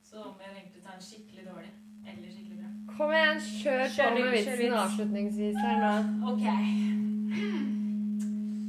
Så 0.04 0.16
må 0.18 0.40
jeg 0.44 0.52
egentlig 0.58 0.84
ta 0.84 0.92
en 0.94 1.00
skikkelig 1.00 1.46
dårlig 1.48 1.72
eller 2.08 2.28
skikkelig 2.28 2.58
bra. 2.60 2.70
Kom 2.98 3.12
igjen, 3.12 3.40
kjør 3.40 3.88
Kjør 3.96 4.10
på 4.10 4.20
med 4.20 4.32
vitsen 4.34 4.58
vits. 4.58 4.76
avslutningsvis 4.84 5.58
her 5.64 5.76
nå. 5.80 5.94
Ok. 6.34 6.46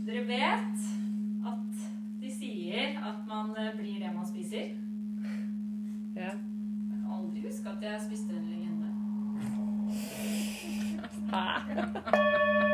Dere 0.07 0.23
vet 0.27 0.79
at 1.47 1.73
de 2.21 2.31
sier 2.31 2.97
at 2.97 3.27
man 3.27 3.57
eh, 3.57 3.73
blir 3.75 3.99
det 3.99 4.15
man 4.15 4.25
spiser. 4.27 4.71
Ja. 6.15 6.31
Jeg 6.31 6.39
kan 6.91 7.11
aldri 7.11 7.41
huske 7.43 7.67
at 7.69 7.83
jeg 7.83 8.01
spiste 8.03 8.31
en 8.31 8.47
legende. 8.51 8.89
Hæ? 11.31 12.71